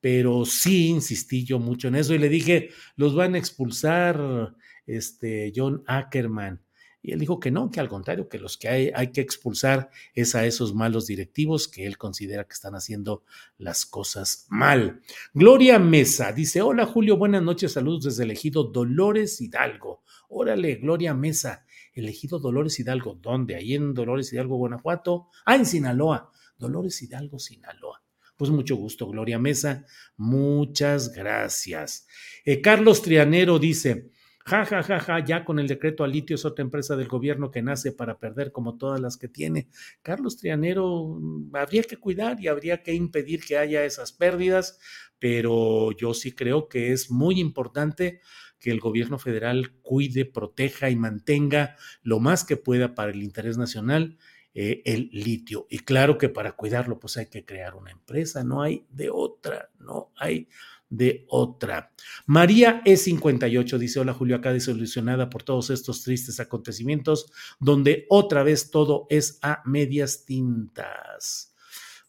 Pero 0.00 0.44
sí 0.44 0.88
insistí 0.88 1.44
yo 1.44 1.58
mucho 1.58 1.88
en 1.88 1.94
eso 1.94 2.12
y 2.14 2.18
le 2.18 2.28
dije, 2.28 2.70
los 2.96 3.14
van 3.14 3.34
a 3.34 3.38
expulsar, 3.38 4.54
este, 4.86 5.52
John 5.54 5.82
Ackerman 5.86 6.60
y 7.06 7.12
él 7.12 7.20
dijo 7.20 7.38
que 7.38 7.50
no, 7.50 7.70
que 7.70 7.80
al 7.80 7.90
contrario, 7.90 8.30
que 8.30 8.38
los 8.38 8.56
que 8.56 8.66
hay, 8.66 8.90
hay 8.94 9.12
que 9.12 9.20
expulsar 9.20 9.90
es 10.14 10.34
a 10.34 10.46
esos 10.46 10.74
malos 10.74 11.06
directivos 11.06 11.68
que 11.68 11.86
él 11.86 11.98
considera 11.98 12.44
que 12.44 12.54
están 12.54 12.74
haciendo 12.74 13.24
las 13.58 13.84
cosas 13.84 14.46
mal. 14.48 15.02
Gloria 15.34 15.78
Mesa 15.78 16.32
dice, 16.32 16.62
hola 16.62 16.86
Julio, 16.86 17.18
buenas 17.18 17.42
noches, 17.42 17.72
saludos 17.72 18.04
desde 18.04 18.24
el 18.24 18.30
ejido 18.30 18.64
Dolores 18.64 19.38
Hidalgo. 19.42 20.02
Órale, 20.30 20.76
Gloria 20.76 21.12
Mesa, 21.12 21.66
elegido 21.92 22.38
Dolores 22.38 22.80
Hidalgo, 22.80 23.18
¿dónde? 23.20 23.56
Ahí 23.56 23.74
en 23.74 23.92
Dolores 23.92 24.32
Hidalgo, 24.32 24.56
Guanajuato. 24.56 25.28
Ah, 25.44 25.56
en 25.56 25.66
Sinaloa, 25.66 26.32
Dolores 26.56 27.02
Hidalgo, 27.02 27.38
Sinaloa. 27.38 28.02
Pues 28.34 28.50
mucho 28.50 28.76
gusto, 28.76 29.06
Gloria 29.08 29.38
Mesa. 29.38 29.84
Muchas 30.16 31.12
gracias. 31.12 32.06
Eh, 32.46 32.62
Carlos 32.62 33.02
Trianero 33.02 33.58
dice, 33.58 34.10
Ja, 34.46 34.66
ja, 34.66 34.82
ja, 34.82 35.00
ja, 35.00 35.24
ya 35.24 35.42
con 35.42 35.58
el 35.58 35.66
decreto 35.66 36.04
a 36.04 36.06
litio 36.06 36.34
es 36.36 36.44
otra 36.44 36.62
empresa 36.62 36.96
del 36.96 37.08
gobierno 37.08 37.50
que 37.50 37.62
nace 37.62 37.92
para 37.92 38.18
perder 38.18 38.52
como 38.52 38.76
todas 38.76 39.00
las 39.00 39.16
que 39.16 39.26
tiene. 39.26 39.68
Carlos 40.02 40.36
Trianero, 40.36 41.16
mm, 41.18 41.56
habría 41.56 41.82
que 41.82 41.96
cuidar 41.96 42.38
y 42.40 42.48
habría 42.48 42.82
que 42.82 42.92
impedir 42.92 43.42
que 43.42 43.56
haya 43.56 43.84
esas 43.86 44.12
pérdidas, 44.12 44.78
pero 45.18 45.92
yo 45.92 46.12
sí 46.12 46.32
creo 46.32 46.68
que 46.68 46.92
es 46.92 47.10
muy 47.10 47.40
importante 47.40 48.20
que 48.60 48.70
el 48.70 48.80
gobierno 48.80 49.18
federal 49.18 49.72
cuide, 49.80 50.26
proteja 50.26 50.90
y 50.90 50.96
mantenga 50.96 51.76
lo 52.02 52.20
más 52.20 52.44
que 52.44 52.58
pueda 52.58 52.94
para 52.94 53.12
el 53.12 53.22
interés 53.22 53.56
nacional 53.56 54.18
eh, 54.52 54.82
el 54.84 55.08
litio. 55.12 55.66
Y 55.70 55.80
claro 55.80 56.16
que 56.18 56.28
para 56.28 56.52
cuidarlo, 56.52 57.00
pues 57.00 57.16
hay 57.16 57.26
que 57.26 57.44
crear 57.44 57.74
una 57.74 57.90
empresa, 57.90 58.44
no 58.44 58.62
hay 58.62 58.86
de 58.90 59.10
otra, 59.10 59.70
no 59.80 60.12
hay 60.16 60.48
de 60.96 61.24
otra. 61.28 61.92
María 62.26 62.82
E58 62.84 63.78
dice, 63.78 64.00
hola 64.00 64.14
Julio, 64.14 64.36
acá 64.36 64.52
disolucionada 64.52 65.30
por 65.30 65.42
todos 65.42 65.70
estos 65.70 66.02
tristes 66.02 66.40
acontecimientos, 66.40 67.32
donde 67.60 68.06
otra 68.08 68.42
vez 68.42 68.70
todo 68.70 69.06
es 69.10 69.38
a 69.42 69.62
medias 69.64 70.24
tintas. 70.24 71.54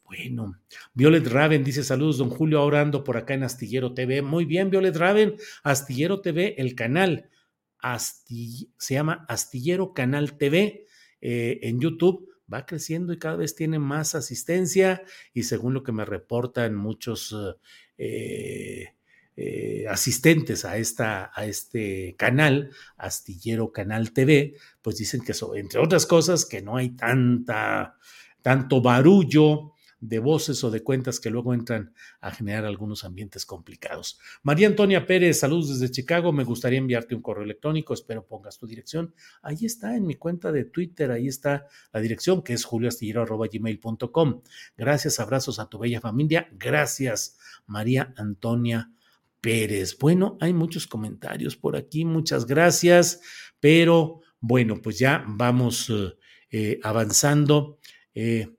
Bueno, 0.04 0.60
Violet 0.94 1.26
Raven 1.28 1.64
dice 1.64 1.84
saludos, 1.84 2.20
don 2.20 2.30
Julio, 2.30 2.60
ahora 2.60 2.82
ando 2.82 3.04
por 3.04 3.18
acá 3.18 3.34
en 3.34 3.44
Astillero 3.44 3.94
TV. 3.94 4.22
Muy 4.22 4.46
bien, 4.46 4.70
Violet 4.70 4.96
Raven, 4.96 5.36
Astillero 5.64 6.22
TV, 6.22 6.56
el 6.58 6.76
canal 6.76 7.30
se 8.78 8.94
llama 8.94 9.26
Astillero 9.28 9.94
Canal 9.94 10.38
TV 10.38 10.88
eh, 11.22 11.60
en 11.62 11.80
YouTube. 11.80 12.30
Va 12.52 12.66
creciendo 12.66 13.12
y 13.12 13.18
cada 13.18 13.38
vez 13.38 13.56
tiene 13.56 13.80
más 13.80 14.14
asistencia 14.14 15.04
y 15.34 15.44
según 15.44 15.74
lo 15.74 15.82
que 15.82 15.92
me 15.92 16.06
reportan 16.06 16.76
muchos 16.76 17.34
eh, 17.98 18.94
eh, 19.38 19.86
asistentes 19.90 20.64
a, 20.66 20.78
esta, 20.78 21.32
a 21.34 21.46
este 21.46 22.16
canal, 22.18 22.72
Astillero 22.98 23.72
Canal 23.72 24.12
TV, 24.14 24.56
pues 24.82 24.98
dicen 24.98 25.22
que, 25.22 25.34
entre 25.56 25.80
otras 25.80 26.06
cosas, 26.06 26.46
que 26.46 26.62
no 26.62 26.78
hay 26.78 26.92
tanta, 26.92 27.98
tanto 28.42 28.82
barullo 28.82 29.75
de 30.00 30.20
voces 30.20 30.64
o 30.64 30.72
de 30.72 30.84
cuentas 30.84 31.20
que 31.20 31.30
luego 31.30 31.54
entran 31.54 31.94
a 32.22 32.32
generar 32.32 32.66
algunos 32.66 33.04
ambientes 33.04 33.46
complicados. 33.46 34.20
María 34.44 34.68
Antonia 34.68 35.06
Pérez, 35.06 35.40
saludos 35.40 35.80
desde 35.80 35.92
Chicago. 35.94 36.32
Me 36.32 36.44
gustaría 36.44 36.80
enviarte 36.80 37.16
un 37.16 37.22
correo 37.22 37.44
electrónico, 37.44 37.94
espero 37.94 38.26
pongas 38.26 38.58
tu 38.58 38.68
dirección. 38.68 39.14
Ahí 39.42 39.66
está 39.66 39.96
en 39.96 40.06
mi 40.06 40.16
cuenta 40.16 40.52
de 40.52 40.66
Twitter, 40.66 41.12
ahí 41.12 41.28
está 41.28 41.68
la 41.92 42.00
dirección 42.00 42.44
que 42.44 42.54
es 42.54 42.66
julioastillero.gmail.com. 42.66 44.42
Gracias, 44.78 45.20
abrazos 45.20 45.60
a 45.60 45.70
tu 45.70 45.80
bella 45.80 46.02
familia. 46.02 46.48
Gracias, 46.54 47.38
María 47.66 48.14
Antonia 48.18 48.92
Pérez. 49.42 49.98
Bueno, 49.98 50.38
hay 50.42 50.54
muchos 50.54 50.88
comentarios 50.88 51.56
por 51.56 51.76
aquí, 51.76 52.06
muchas 52.06 52.46
gracias, 52.46 53.22
pero 53.60 54.22
bueno, 54.40 54.82
pues 54.82 55.00
ya 55.00 55.24
vamos 55.28 55.90
eh, 55.90 56.14
eh, 56.52 56.80
avanzando. 56.84 57.80
Eh, 58.14 58.56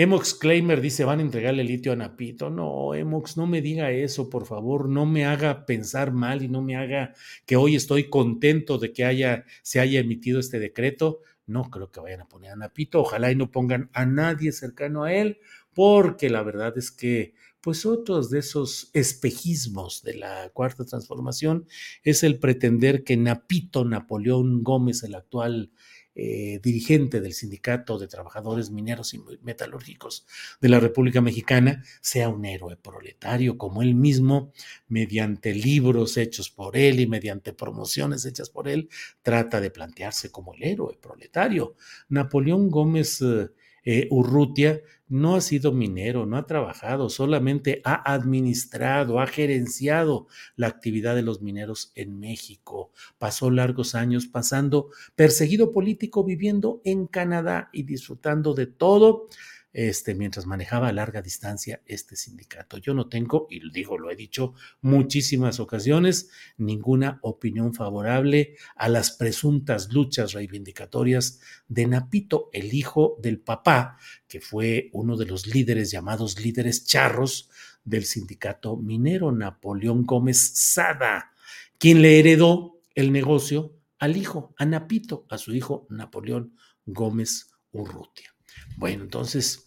Emox 0.00 0.34
Claimer 0.34 0.80
dice, 0.80 1.02
van 1.02 1.18
a 1.18 1.22
entregarle 1.22 1.64
litio 1.64 1.90
a 1.90 1.96
Napito. 1.96 2.50
No, 2.50 2.94
Emox, 2.94 3.36
no 3.36 3.48
me 3.48 3.60
diga 3.60 3.90
eso, 3.90 4.30
por 4.30 4.46
favor, 4.46 4.88
no 4.88 5.06
me 5.06 5.24
haga 5.24 5.66
pensar 5.66 6.12
mal 6.12 6.40
y 6.40 6.46
no 6.46 6.62
me 6.62 6.76
haga 6.76 7.14
que 7.46 7.56
hoy 7.56 7.74
estoy 7.74 8.08
contento 8.08 8.78
de 8.78 8.92
que 8.92 9.04
haya, 9.04 9.44
se 9.62 9.80
haya 9.80 9.98
emitido 9.98 10.38
este 10.38 10.60
decreto. 10.60 11.18
No 11.46 11.68
creo 11.68 11.90
que 11.90 11.98
vayan 11.98 12.20
a 12.20 12.28
poner 12.28 12.52
a 12.52 12.56
Napito, 12.56 13.00
ojalá 13.00 13.32
y 13.32 13.34
no 13.34 13.50
pongan 13.50 13.90
a 13.92 14.06
nadie 14.06 14.52
cercano 14.52 15.02
a 15.02 15.12
él, 15.12 15.40
porque 15.74 16.30
la 16.30 16.44
verdad 16.44 16.78
es 16.78 16.92
que, 16.92 17.34
pues 17.60 17.84
otros 17.84 18.30
de 18.30 18.38
esos 18.38 18.90
espejismos 18.92 20.04
de 20.04 20.14
la 20.14 20.48
cuarta 20.50 20.84
transformación 20.84 21.66
es 22.04 22.22
el 22.22 22.38
pretender 22.38 23.02
que 23.02 23.16
Napito 23.16 23.84
Napoleón 23.84 24.62
Gómez, 24.62 25.02
el 25.02 25.16
actual 25.16 25.72
eh, 26.20 26.58
dirigente 26.60 27.20
del 27.20 27.32
Sindicato 27.32 27.96
de 27.96 28.08
Trabajadores 28.08 28.72
Mineros 28.72 29.14
y 29.14 29.22
Metalúrgicos 29.42 30.26
de 30.60 30.68
la 30.68 30.80
República 30.80 31.20
Mexicana, 31.20 31.84
sea 32.00 32.28
un 32.28 32.44
héroe 32.44 32.76
proletario, 32.76 33.56
como 33.56 33.82
él 33.82 33.94
mismo, 33.94 34.52
mediante 34.88 35.54
libros 35.54 36.16
hechos 36.16 36.50
por 36.50 36.76
él 36.76 36.98
y 36.98 37.06
mediante 37.06 37.52
promociones 37.52 38.24
hechas 38.24 38.50
por 38.50 38.66
él, 38.66 38.88
trata 39.22 39.60
de 39.60 39.70
plantearse 39.70 40.32
como 40.32 40.54
el 40.54 40.64
héroe 40.64 40.98
proletario. 41.00 41.76
Napoleón 42.08 42.68
Gómez 42.68 43.22
eh, 43.22 43.50
eh, 43.84 44.08
Urrutia 44.10 44.82
no 45.08 45.36
ha 45.36 45.40
sido 45.40 45.72
minero, 45.72 46.26
no 46.26 46.36
ha 46.36 46.46
trabajado, 46.46 47.08
solamente 47.08 47.80
ha 47.84 48.12
administrado, 48.12 49.20
ha 49.20 49.26
gerenciado 49.26 50.26
la 50.56 50.66
actividad 50.66 51.14
de 51.14 51.22
los 51.22 51.40
mineros 51.40 51.92
en 51.94 52.18
México. 52.18 52.92
Pasó 53.18 53.50
largos 53.50 53.94
años 53.94 54.26
pasando 54.26 54.90
perseguido 55.16 55.72
político 55.72 56.24
viviendo 56.24 56.80
en 56.84 57.06
Canadá 57.06 57.70
y 57.72 57.84
disfrutando 57.84 58.54
de 58.54 58.66
todo 58.66 59.28
este, 59.72 60.14
mientras 60.14 60.46
manejaba 60.46 60.88
a 60.88 60.92
larga 60.92 61.22
distancia 61.22 61.82
este 61.86 62.16
sindicato. 62.16 62.78
Yo 62.78 62.94
no 62.94 63.08
tengo, 63.08 63.46
y 63.50 63.70
digo, 63.70 63.98
lo 63.98 64.10
he 64.10 64.16
dicho 64.16 64.54
muchísimas 64.80 65.60
ocasiones, 65.60 66.30
ninguna 66.56 67.18
opinión 67.22 67.74
favorable 67.74 68.56
a 68.76 68.88
las 68.88 69.10
presuntas 69.10 69.92
luchas 69.92 70.32
reivindicatorias 70.32 71.40
de 71.68 71.86
Napito, 71.86 72.48
el 72.52 72.72
hijo 72.72 73.16
del 73.22 73.40
papá, 73.40 73.98
que 74.26 74.40
fue 74.40 74.90
uno 74.92 75.16
de 75.16 75.26
los 75.26 75.46
líderes 75.46 75.90
llamados 75.90 76.40
líderes 76.40 76.86
charros 76.86 77.50
del 77.84 78.04
sindicato 78.04 78.76
minero, 78.76 79.32
Napoleón 79.32 80.04
Gómez 80.04 80.52
Sada, 80.54 81.32
quien 81.78 82.02
le 82.02 82.18
heredó 82.18 82.80
el 82.94 83.12
negocio 83.12 83.74
al 83.98 84.16
hijo, 84.16 84.54
a 84.58 84.66
Napito, 84.66 85.26
a 85.28 85.38
su 85.38 85.54
hijo 85.54 85.86
Napoleón 85.90 86.54
Gómez 86.86 87.50
Urrutia. 87.72 88.37
Bueno, 88.78 89.02
entonces, 89.02 89.66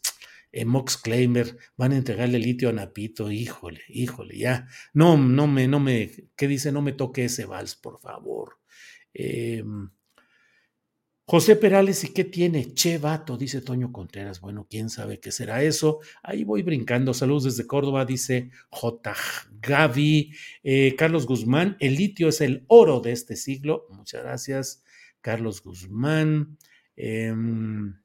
en 0.53 0.69
Mox 0.69 0.95
Claimer 0.95 1.57
van 1.75 1.91
a 1.91 1.97
entregarle 1.97 2.39
litio 2.39 2.69
a 2.69 2.71
Napito, 2.71 3.29
híjole, 3.29 3.81
híjole, 3.89 4.37
ya. 4.37 4.69
No, 4.93 5.17
no 5.17 5.47
me, 5.47 5.67
no 5.67 5.81
me, 5.81 6.29
¿qué 6.37 6.47
dice? 6.47 6.71
No 6.71 6.81
me 6.81 6.93
toque 6.93 7.25
ese 7.25 7.43
vals, 7.43 7.75
por 7.75 7.99
favor. 7.99 8.59
Eh, 9.13 9.65
José 11.25 11.57
Perales, 11.57 12.05
¿y 12.05 12.13
qué 12.13 12.23
tiene? 12.23 12.73
Che 12.73 12.99
vato, 12.99 13.35
dice 13.35 13.59
Toño 13.59 13.91
Contreras. 13.91 14.39
Bueno, 14.39 14.65
quién 14.69 14.89
sabe 14.89 15.19
qué 15.19 15.33
será 15.33 15.61
eso. 15.61 15.99
Ahí 16.23 16.45
voy 16.45 16.61
brincando. 16.61 17.13
Saludos 17.13 17.43
desde 17.43 17.67
Córdoba, 17.67 18.05
dice 18.05 18.49
J. 18.69 19.13
Gaby. 19.61 20.33
Eh, 20.63 20.95
Carlos 20.97 21.25
Guzmán, 21.25 21.75
el 21.81 21.95
litio 21.95 22.29
es 22.29 22.39
el 22.39 22.63
oro 22.67 23.01
de 23.01 23.11
este 23.11 23.35
siglo. 23.35 23.87
Muchas 23.89 24.23
gracias, 24.23 24.83
Carlos 25.19 25.61
Guzmán. 25.61 26.57
Em, 26.95 28.00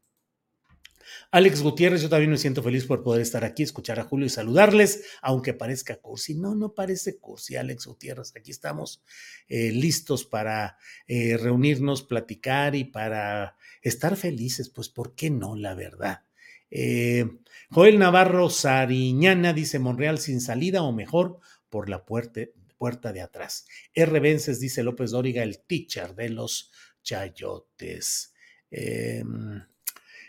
Alex 1.30 1.62
Gutiérrez, 1.62 2.02
yo 2.02 2.08
también 2.08 2.30
me 2.30 2.38
siento 2.38 2.62
feliz 2.62 2.84
por 2.84 3.02
poder 3.02 3.22
estar 3.22 3.44
aquí, 3.44 3.62
escuchar 3.62 4.00
a 4.00 4.04
Julio 4.04 4.26
y 4.26 4.30
saludarles, 4.30 5.04
aunque 5.22 5.54
parezca 5.54 5.96
cursi. 5.96 6.34
No, 6.34 6.54
no 6.54 6.74
parece 6.74 7.18
cursi, 7.18 7.56
Alex 7.56 7.86
Gutiérrez. 7.86 8.32
Aquí 8.36 8.50
estamos 8.50 9.02
eh, 9.48 9.70
listos 9.72 10.24
para 10.24 10.78
eh, 11.06 11.36
reunirnos, 11.36 12.02
platicar 12.02 12.74
y 12.74 12.84
para 12.84 13.56
estar 13.82 14.16
felices. 14.16 14.68
Pues, 14.68 14.88
¿por 14.88 15.14
qué 15.14 15.30
no, 15.30 15.56
la 15.56 15.74
verdad? 15.74 16.22
Eh, 16.70 17.26
Joel 17.70 17.98
Navarro 17.98 18.50
Sariñana 18.50 19.52
dice 19.52 19.78
Monreal 19.78 20.18
sin 20.18 20.40
salida 20.40 20.82
o 20.82 20.92
mejor 20.92 21.38
por 21.68 21.88
la 21.88 22.04
puerta, 22.04 22.42
puerta 22.78 23.12
de 23.12 23.20
atrás. 23.20 23.66
R. 23.94 24.20
Vences 24.20 24.60
dice 24.60 24.82
López 24.82 25.10
Dóriga, 25.10 25.42
el 25.42 25.60
teacher 25.60 26.14
de 26.14 26.30
los 26.30 26.72
chayotes. 27.02 28.32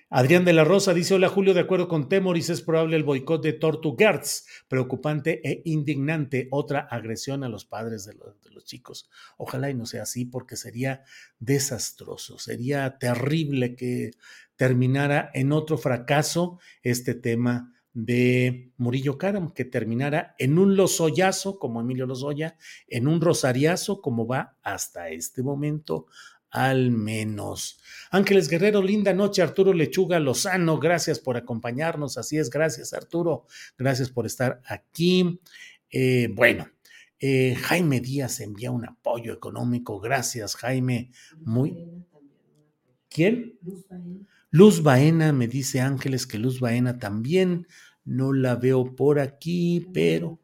Adrián 0.09 0.45
de 0.45 0.53
la 0.53 0.63
Rosa 0.63 0.93
dice: 0.93 1.15
Hola 1.15 1.27
Julio, 1.27 1.53
de 1.53 1.59
acuerdo 1.59 1.89
con 1.89 2.07
Temoris, 2.07 2.49
es 2.49 2.61
probable 2.61 2.95
el 2.95 3.03
boicot 3.03 3.43
de 3.43 3.51
Tortuguerz, 3.51 4.45
preocupante 4.69 5.41
e 5.43 5.61
indignante, 5.65 6.47
otra 6.51 6.79
agresión 6.79 7.43
a 7.43 7.49
los 7.49 7.65
padres 7.65 8.05
de 8.05 8.13
los, 8.13 8.41
de 8.41 8.51
los, 8.51 8.63
chicos. 8.63 9.09
Ojalá 9.37 9.69
y 9.69 9.73
no 9.73 9.85
sea 9.85 10.03
así, 10.03 10.23
porque 10.23 10.55
sería 10.55 11.03
desastroso, 11.39 12.39
sería 12.39 12.97
terrible 12.97 13.75
que 13.75 14.11
terminara 14.55 15.29
en 15.33 15.51
otro 15.51 15.77
fracaso 15.77 16.59
este 16.83 17.13
tema 17.13 17.73
de 17.93 18.71
Murillo 18.77 19.17
Karam, 19.17 19.51
que 19.51 19.65
terminara 19.65 20.35
en 20.37 20.57
un 20.57 20.77
lozoyazo 20.77 21.59
como 21.59 21.81
Emilio 21.81 22.05
Lozoya, 22.05 22.55
en 22.87 23.07
un 23.07 23.19
rosariazo 23.19 24.01
como 24.01 24.25
va 24.25 24.55
hasta 24.61 25.09
este 25.09 25.43
momento 25.43 26.05
al 26.49 26.91
menos. 26.91 27.79
Ángeles 28.11 28.47
Guerrero, 28.47 28.81
linda 28.81 29.13
noche. 29.13 29.41
Arturo 29.41 29.73
Lechuga 29.73 30.19
Lozano, 30.19 30.79
gracias 30.79 31.19
por 31.19 31.37
acompañarnos. 31.37 32.17
Así 32.17 32.37
es, 32.37 32.49
gracias 32.49 32.93
Arturo. 32.93 33.45
Gracias 33.77 34.09
por 34.09 34.25
estar 34.25 34.61
aquí. 34.65 35.39
Eh, 35.89 36.29
bueno, 36.33 36.67
eh, 37.19 37.55
Jaime 37.55 37.99
Díaz 37.99 38.39
envía 38.39 38.71
un 38.71 38.85
apoyo 38.85 39.33
económico. 39.33 39.99
Gracias, 39.99 40.55
Jaime. 40.55 41.11
Muy. 41.39 41.75
¿Quién? 43.09 43.57
Luz 44.51 44.83
Baena. 44.83 45.33
Me 45.33 45.47
dice 45.47 45.81
Ángeles 45.81 46.27
que 46.27 46.37
Luz 46.37 46.59
Baena 46.59 46.99
también. 46.99 47.67
No 48.05 48.31
la 48.33 48.55
veo 48.55 48.95
por 48.95 49.19
aquí, 49.19 49.87
pero 49.93 50.39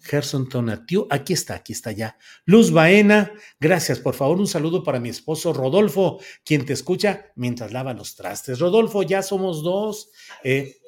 Gerson 0.00 0.48
Tonatiu, 0.48 1.06
aquí 1.10 1.32
está, 1.32 1.54
aquí 1.54 1.72
está 1.72 1.92
ya. 1.92 2.16
Luz 2.44 2.70
Baena, 2.70 3.32
gracias, 3.58 3.98
por 3.98 4.14
favor, 4.14 4.38
un 4.38 4.46
saludo 4.46 4.82
para 4.82 5.00
mi 5.00 5.08
esposo 5.08 5.52
Rodolfo, 5.52 6.20
quien 6.44 6.64
te 6.64 6.72
escucha 6.72 7.26
mientras 7.36 7.72
lava 7.72 7.94
los 7.94 8.16
trastes. 8.16 8.58
Rodolfo, 8.58 9.02
ya 9.02 9.22
somos 9.22 9.62
dos. 9.62 10.10
Eh, 10.42 10.80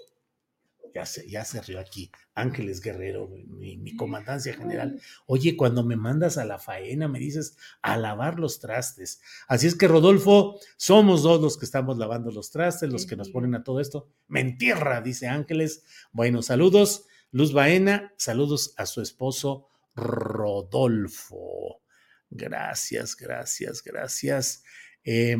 ya 0.94 1.06
se, 1.06 1.28
ya 1.28 1.44
se 1.44 1.60
rió 1.62 1.80
aquí. 1.80 2.10
Ángeles 2.34 2.80
Guerrero, 2.80 3.28
mi, 3.28 3.76
mi, 3.76 3.96
comandancia 3.96 4.54
general. 4.54 5.00
Oye, 5.26 5.56
cuando 5.56 5.84
me 5.84 5.96
mandas 5.96 6.38
a 6.38 6.44
la 6.44 6.58
faena, 6.58 7.08
me 7.08 7.18
dices 7.18 7.56
a 7.82 7.96
lavar 7.96 8.38
los 8.38 8.60
trastes. 8.60 9.20
Así 9.48 9.66
es 9.66 9.74
que, 9.74 9.88
Rodolfo, 9.88 10.58
somos 10.76 11.22
dos 11.22 11.40
los 11.40 11.58
que 11.58 11.64
estamos 11.64 11.98
lavando 11.98 12.30
los 12.30 12.50
trastes, 12.50 12.90
los 12.90 13.06
que 13.06 13.16
nos 13.16 13.30
ponen 13.30 13.54
a 13.54 13.64
todo 13.64 13.80
esto. 13.80 14.08
Mentira, 14.28 15.00
dice 15.00 15.28
Ángeles. 15.28 15.84
Bueno, 16.12 16.42
saludos. 16.42 17.06
Luz 17.32 17.54
Baena, 17.54 18.12
saludos 18.18 18.74
a 18.76 18.84
su 18.84 19.00
esposo 19.00 19.70
Rodolfo. 19.94 21.80
Gracias, 22.28 23.16
gracias, 23.16 23.82
gracias. 23.82 24.64
Eh, 25.02 25.38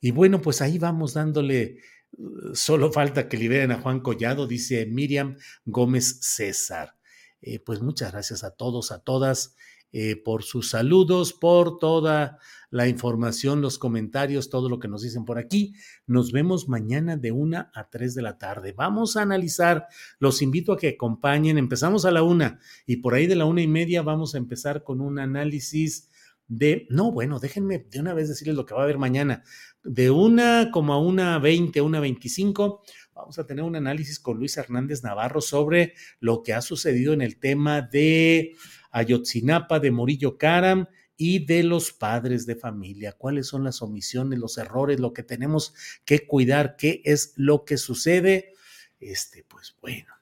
y 0.00 0.12
bueno, 0.12 0.40
pues 0.40 0.62
ahí 0.62 0.78
vamos 0.78 1.14
dándole, 1.14 1.78
uh, 2.12 2.54
solo 2.54 2.92
falta 2.92 3.28
que 3.28 3.36
liberen 3.36 3.72
a 3.72 3.80
Juan 3.80 3.98
Collado, 3.98 4.46
dice 4.46 4.86
Miriam 4.86 5.36
Gómez 5.64 6.20
César. 6.20 6.96
Eh, 7.40 7.58
pues 7.58 7.80
muchas 7.80 8.12
gracias 8.12 8.44
a 8.44 8.52
todos, 8.52 8.92
a 8.92 9.00
todas, 9.00 9.56
eh, 9.90 10.14
por 10.14 10.44
sus 10.44 10.70
saludos, 10.70 11.32
por 11.32 11.78
toda 11.78 12.38
la 12.72 12.88
información, 12.88 13.60
los 13.60 13.78
comentarios, 13.78 14.48
todo 14.48 14.70
lo 14.70 14.80
que 14.80 14.88
nos 14.88 15.02
dicen 15.02 15.26
por 15.26 15.36
aquí. 15.36 15.74
Nos 16.06 16.32
vemos 16.32 16.70
mañana 16.70 17.18
de 17.18 17.30
una 17.30 17.70
a 17.74 17.90
tres 17.90 18.14
de 18.14 18.22
la 18.22 18.38
tarde. 18.38 18.72
Vamos 18.72 19.16
a 19.16 19.22
analizar, 19.22 19.88
los 20.18 20.40
invito 20.40 20.72
a 20.72 20.78
que 20.78 20.88
acompañen. 20.88 21.58
Empezamos 21.58 22.06
a 22.06 22.10
la 22.10 22.22
una 22.22 22.60
y 22.86 22.96
por 22.96 23.12
ahí 23.12 23.26
de 23.26 23.36
la 23.36 23.44
una 23.44 23.60
y 23.60 23.68
media 23.68 24.00
vamos 24.00 24.34
a 24.34 24.38
empezar 24.38 24.84
con 24.84 25.02
un 25.02 25.18
análisis 25.18 26.08
de, 26.48 26.86
no, 26.88 27.12
bueno, 27.12 27.38
déjenme 27.38 27.86
de 27.90 28.00
una 28.00 28.14
vez 28.14 28.28
decirles 28.28 28.56
lo 28.56 28.64
que 28.64 28.72
va 28.72 28.80
a 28.80 28.84
haber 28.84 28.98
mañana. 28.98 29.42
De 29.84 30.10
una 30.10 30.70
como 30.72 30.94
a 30.94 30.98
una 30.98 31.38
veinte, 31.38 31.82
una 31.82 32.00
veinticinco, 32.00 32.82
vamos 33.14 33.38
a 33.38 33.46
tener 33.46 33.64
un 33.64 33.76
análisis 33.76 34.18
con 34.18 34.38
Luis 34.38 34.56
Hernández 34.56 35.02
Navarro 35.02 35.42
sobre 35.42 35.92
lo 36.20 36.42
que 36.42 36.54
ha 36.54 36.62
sucedido 36.62 37.12
en 37.12 37.20
el 37.20 37.38
tema 37.38 37.82
de 37.82 38.56
Ayotzinapa, 38.92 39.78
de 39.78 39.90
Morillo 39.90 40.38
Caram 40.38 40.86
y 41.16 41.44
de 41.44 41.62
los 41.62 41.92
padres 41.92 42.46
de 42.46 42.56
familia, 42.56 43.12
cuáles 43.12 43.46
son 43.46 43.64
las 43.64 43.82
omisiones, 43.82 44.38
los 44.38 44.58
errores, 44.58 45.00
lo 45.00 45.12
que 45.12 45.22
tenemos 45.22 45.74
que 46.04 46.26
cuidar, 46.26 46.76
qué 46.76 47.02
es 47.04 47.34
lo 47.36 47.64
que 47.64 47.76
sucede. 47.76 48.52
Este, 49.00 49.44
pues 49.44 49.76
bueno. 49.80 50.12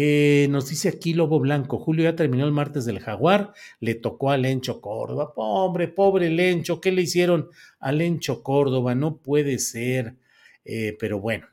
Eh, 0.00 0.46
nos 0.50 0.68
dice 0.68 0.88
aquí 0.88 1.12
Lobo 1.12 1.40
Blanco, 1.40 1.76
Julio 1.76 2.04
ya 2.04 2.14
terminó 2.14 2.44
el 2.44 2.52
martes 2.52 2.84
del 2.84 3.00
jaguar, 3.00 3.52
le 3.80 3.96
tocó 3.96 4.30
a 4.30 4.36
Lencho 4.36 4.80
Córdoba. 4.80 5.34
Pobre, 5.34 5.88
pobre 5.88 6.30
Lencho, 6.30 6.80
¿qué 6.80 6.92
le 6.92 7.02
hicieron 7.02 7.48
a 7.80 7.90
Lencho 7.90 8.44
Córdoba? 8.44 8.94
No 8.94 9.16
puede 9.16 9.58
ser. 9.58 10.16
Eh, 10.64 10.96
pero 11.00 11.18
bueno, 11.18 11.48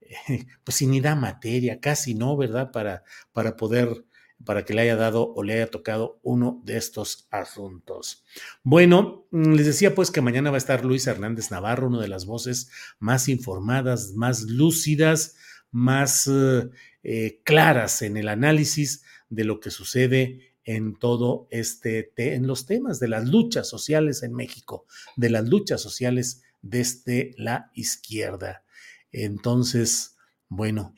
pues 0.64 0.76
si 0.76 0.86
ni 0.86 1.00
da 1.00 1.14
materia, 1.14 1.78
casi 1.78 2.14
no, 2.14 2.38
¿verdad? 2.38 2.70
Para, 2.70 3.04
para 3.32 3.56
poder 3.56 4.04
para 4.44 4.64
que 4.64 4.74
le 4.74 4.82
haya 4.82 4.96
dado 4.96 5.32
o 5.34 5.42
le 5.42 5.54
haya 5.54 5.70
tocado 5.70 6.18
uno 6.22 6.60
de 6.64 6.76
estos 6.76 7.28
asuntos. 7.30 8.24
Bueno, 8.62 9.26
mm, 9.30 9.52
les 9.52 9.66
decía 9.66 9.94
pues 9.94 10.10
que 10.10 10.20
mañana 10.20 10.50
va 10.50 10.56
a 10.56 10.58
estar 10.58 10.84
Luis 10.84 11.06
Hernández 11.06 11.50
Navarro, 11.50 11.88
una 11.88 12.00
de 12.00 12.08
las 12.08 12.26
voces 12.26 12.70
más 12.98 13.28
informadas, 13.28 14.12
más 14.14 14.42
lúcidas, 14.42 15.36
más 15.70 16.26
eh, 16.26 16.68
eh, 17.02 17.40
claras 17.44 18.02
en 18.02 18.16
el 18.16 18.28
análisis 18.28 19.04
de 19.28 19.44
lo 19.44 19.60
que 19.60 19.70
sucede 19.70 20.54
en 20.64 20.98
todo 20.98 21.48
este, 21.50 22.12
en 22.16 22.46
los 22.46 22.66
temas 22.66 23.00
de 23.00 23.08
las 23.08 23.28
luchas 23.28 23.68
sociales 23.68 24.22
en 24.22 24.34
México, 24.34 24.86
de 25.16 25.30
las 25.30 25.48
luchas 25.48 25.80
sociales 25.80 26.42
desde 26.62 27.34
la 27.36 27.70
izquierda. 27.74 28.64
Entonces, 29.12 30.16
bueno, 30.52 30.96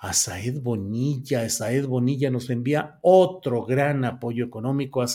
a 0.00 0.12
Saed 0.12 0.60
Bonilla, 0.60 1.48
Saed 1.48 1.86
Bonilla 1.86 2.30
nos 2.30 2.50
envía 2.50 2.98
otro 3.00 3.64
gran 3.64 4.04
apoyo 4.04 4.44
económico. 4.44 5.00
A 5.00 5.06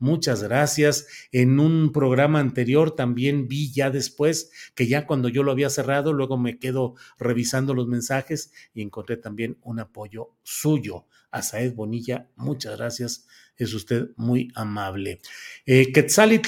muchas 0.00 0.42
gracias. 0.42 1.06
En 1.30 1.60
un 1.60 1.92
programa 1.92 2.40
anterior 2.40 2.96
también 2.96 3.46
vi 3.46 3.72
ya 3.72 3.90
después 3.90 4.50
que 4.74 4.88
ya 4.88 5.06
cuando 5.06 5.28
yo 5.28 5.44
lo 5.44 5.52
había 5.52 5.70
cerrado, 5.70 6.12
luego 6.12 6.38
me 6.38 6.58
quedo 6.58 6.96
revisando 7.20 7.72
los 7.72 7.86
mensajes 7.86 8.52
y 8.74 8.82
encontré 8.82 9.16
también 9.16 9.58
un 9.62 9.78
apoyo 9.78 10.34
suyo. 10.42 11.06
A 11.30 11.42
Saed 11.42 11.74
Bonilla, 11.74 12.28
muchas 12.34 12.78
gracias. 12.78 13.28
Es 13.56 13.74
usted 13.74 14.08
muy 14.16 14.50
amable. 14.56 15.20
Eh, 15.66 15.92
Quetzali 15.92 16.42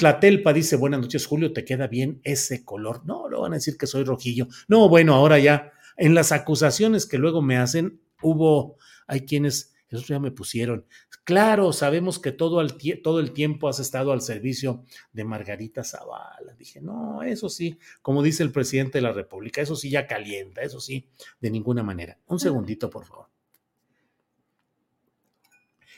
dice: 0.53 0.75
Buenas 0.75 0.99
noches, 0.99 1.25
Julio. 1.25 1.53
¿Te 1.53 1.63
queda 1.63 1.87
bien 1.87 2.19
ese 2.25 2.65
color? 2.65 3.05
No, 3.05 3.29
lo 3.29 3.39
van 3.39 3.53
a 3.53 3.55
decir 3.55 3.77
que 3.77 3.87
soy 3.87 4.03
rojillo. 4.03 4.49
No, 4.67 4.89
bueno, 4.89 5.13
ahora 5.13 5.39
ya 5.39 5.71
en 5.97 6.15
las 6.15 6.31
acusaciones 6.31 7.05
que 7.05 7.17
luego 7.17 7.41
me 7.41 7.57
hacen, 7.57 8.01
hubo, 8.21 8.77
hay 9.07 9.21
quienes, 9.21 9.73
eso 9.89 10.05
ya 10.07 10.19
me 10.19 10.31
pusieron, 10.31 10.85
claro, 11.23 11.73
sabemos 11.73 12.19
que 12.19 12.31
todo 12.31 12.61
el, 12.61 12.75
todo 13.01 13.19
el 13.19 13.31
tiempo 13.31 13.67
has 13.67 13.79
estado 13.79 14.11
al 14.11 14.21
servicio 14.21 14.83
de 15.13 15.23
Margarita 15.23 15.83
Zavala. 15.83 16.53
Dije, 16.57 16.81
no, 16.81 17.23
eso 17.23 17.49
sí, 17.49 17.77
como 18.01 18.23
dice 18.23 18.43
el 18.43 18.51
presidente 18.51 18.97
de 18.97 19.03
la 19.03 19.13
República, 19.13 19.61
eso 19.61 19.75
sí 19.75 19.89
ya 19.89 20.07
calienta, 20.07 20.61
eso 20.61 20.79
sí, 20.79 21.09
de 21.39 21.51
ninguna 21.51 21.83
manera. 21.83 22.17
Un 22.27 22.39
segundito, 22.39 22.89
por 22.89 23.05
favor. 23.05 23.27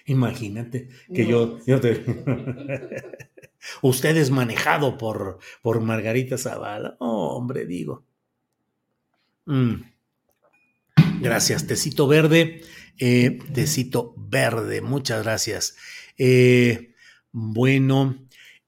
Imagínate 0.06 0.90
que 1.14 1.26
yo, 1.26 1.60
yo 1.66 1.80
te... 1.80 2.04
Usted 3.82 4.18
es 4.18 4.30
manejado 4.30 4.98
por, 4.98 5.40
por 5.62 5.80
Margarita 5.80 6.38
Zavala. 6.38 6.98
Oh, 7.00 7.38
hombre, 7.38 7.66
digo. 7.66 8.04
Mm. 9.46 9.84
Gracias, 11.22 11.68
tecito 11.68 12.08
verde. 12.08 12.62
Eh, 13.00 13.40
tecito 13.54 14.14
verde, 14.18 14.82
muchas 14.82 15.24
gracias. 15.24 15.76
Eh, 16.18 16.94
bueno, 17.32 18.23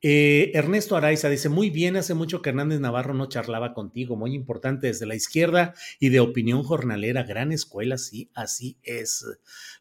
eh, 0.07 0.51
Ernesto 0.53 0.95
Araiza 0.95 1.29
dice, 1.29 1.49
muy 1.49 1.71
bien, 1.71 1.97
hace 1.97 2.13
mucho 2.13 2.43
que 2.43 2.51
Hernández 2.51 2.79
Navarro 2.79 3.15
no 3.15 3.25
charlaba 3.25 3.73
contigo, 3.73 4.15
muy 4.15 4.35
importante 4.35 4.85
desde 4.85 5.07
la 5.07 5.15
izquierda 5.15 5.73
y 5.99 6.09
de 6.09 6.19
opinión 6.19 6.61
jornalera, 6.61 7.23
gran 7.23 7.51
escuela, 7.51 7.97
sí, 7.97 8.29
así 8.35 8.77
es. 8.83 9.25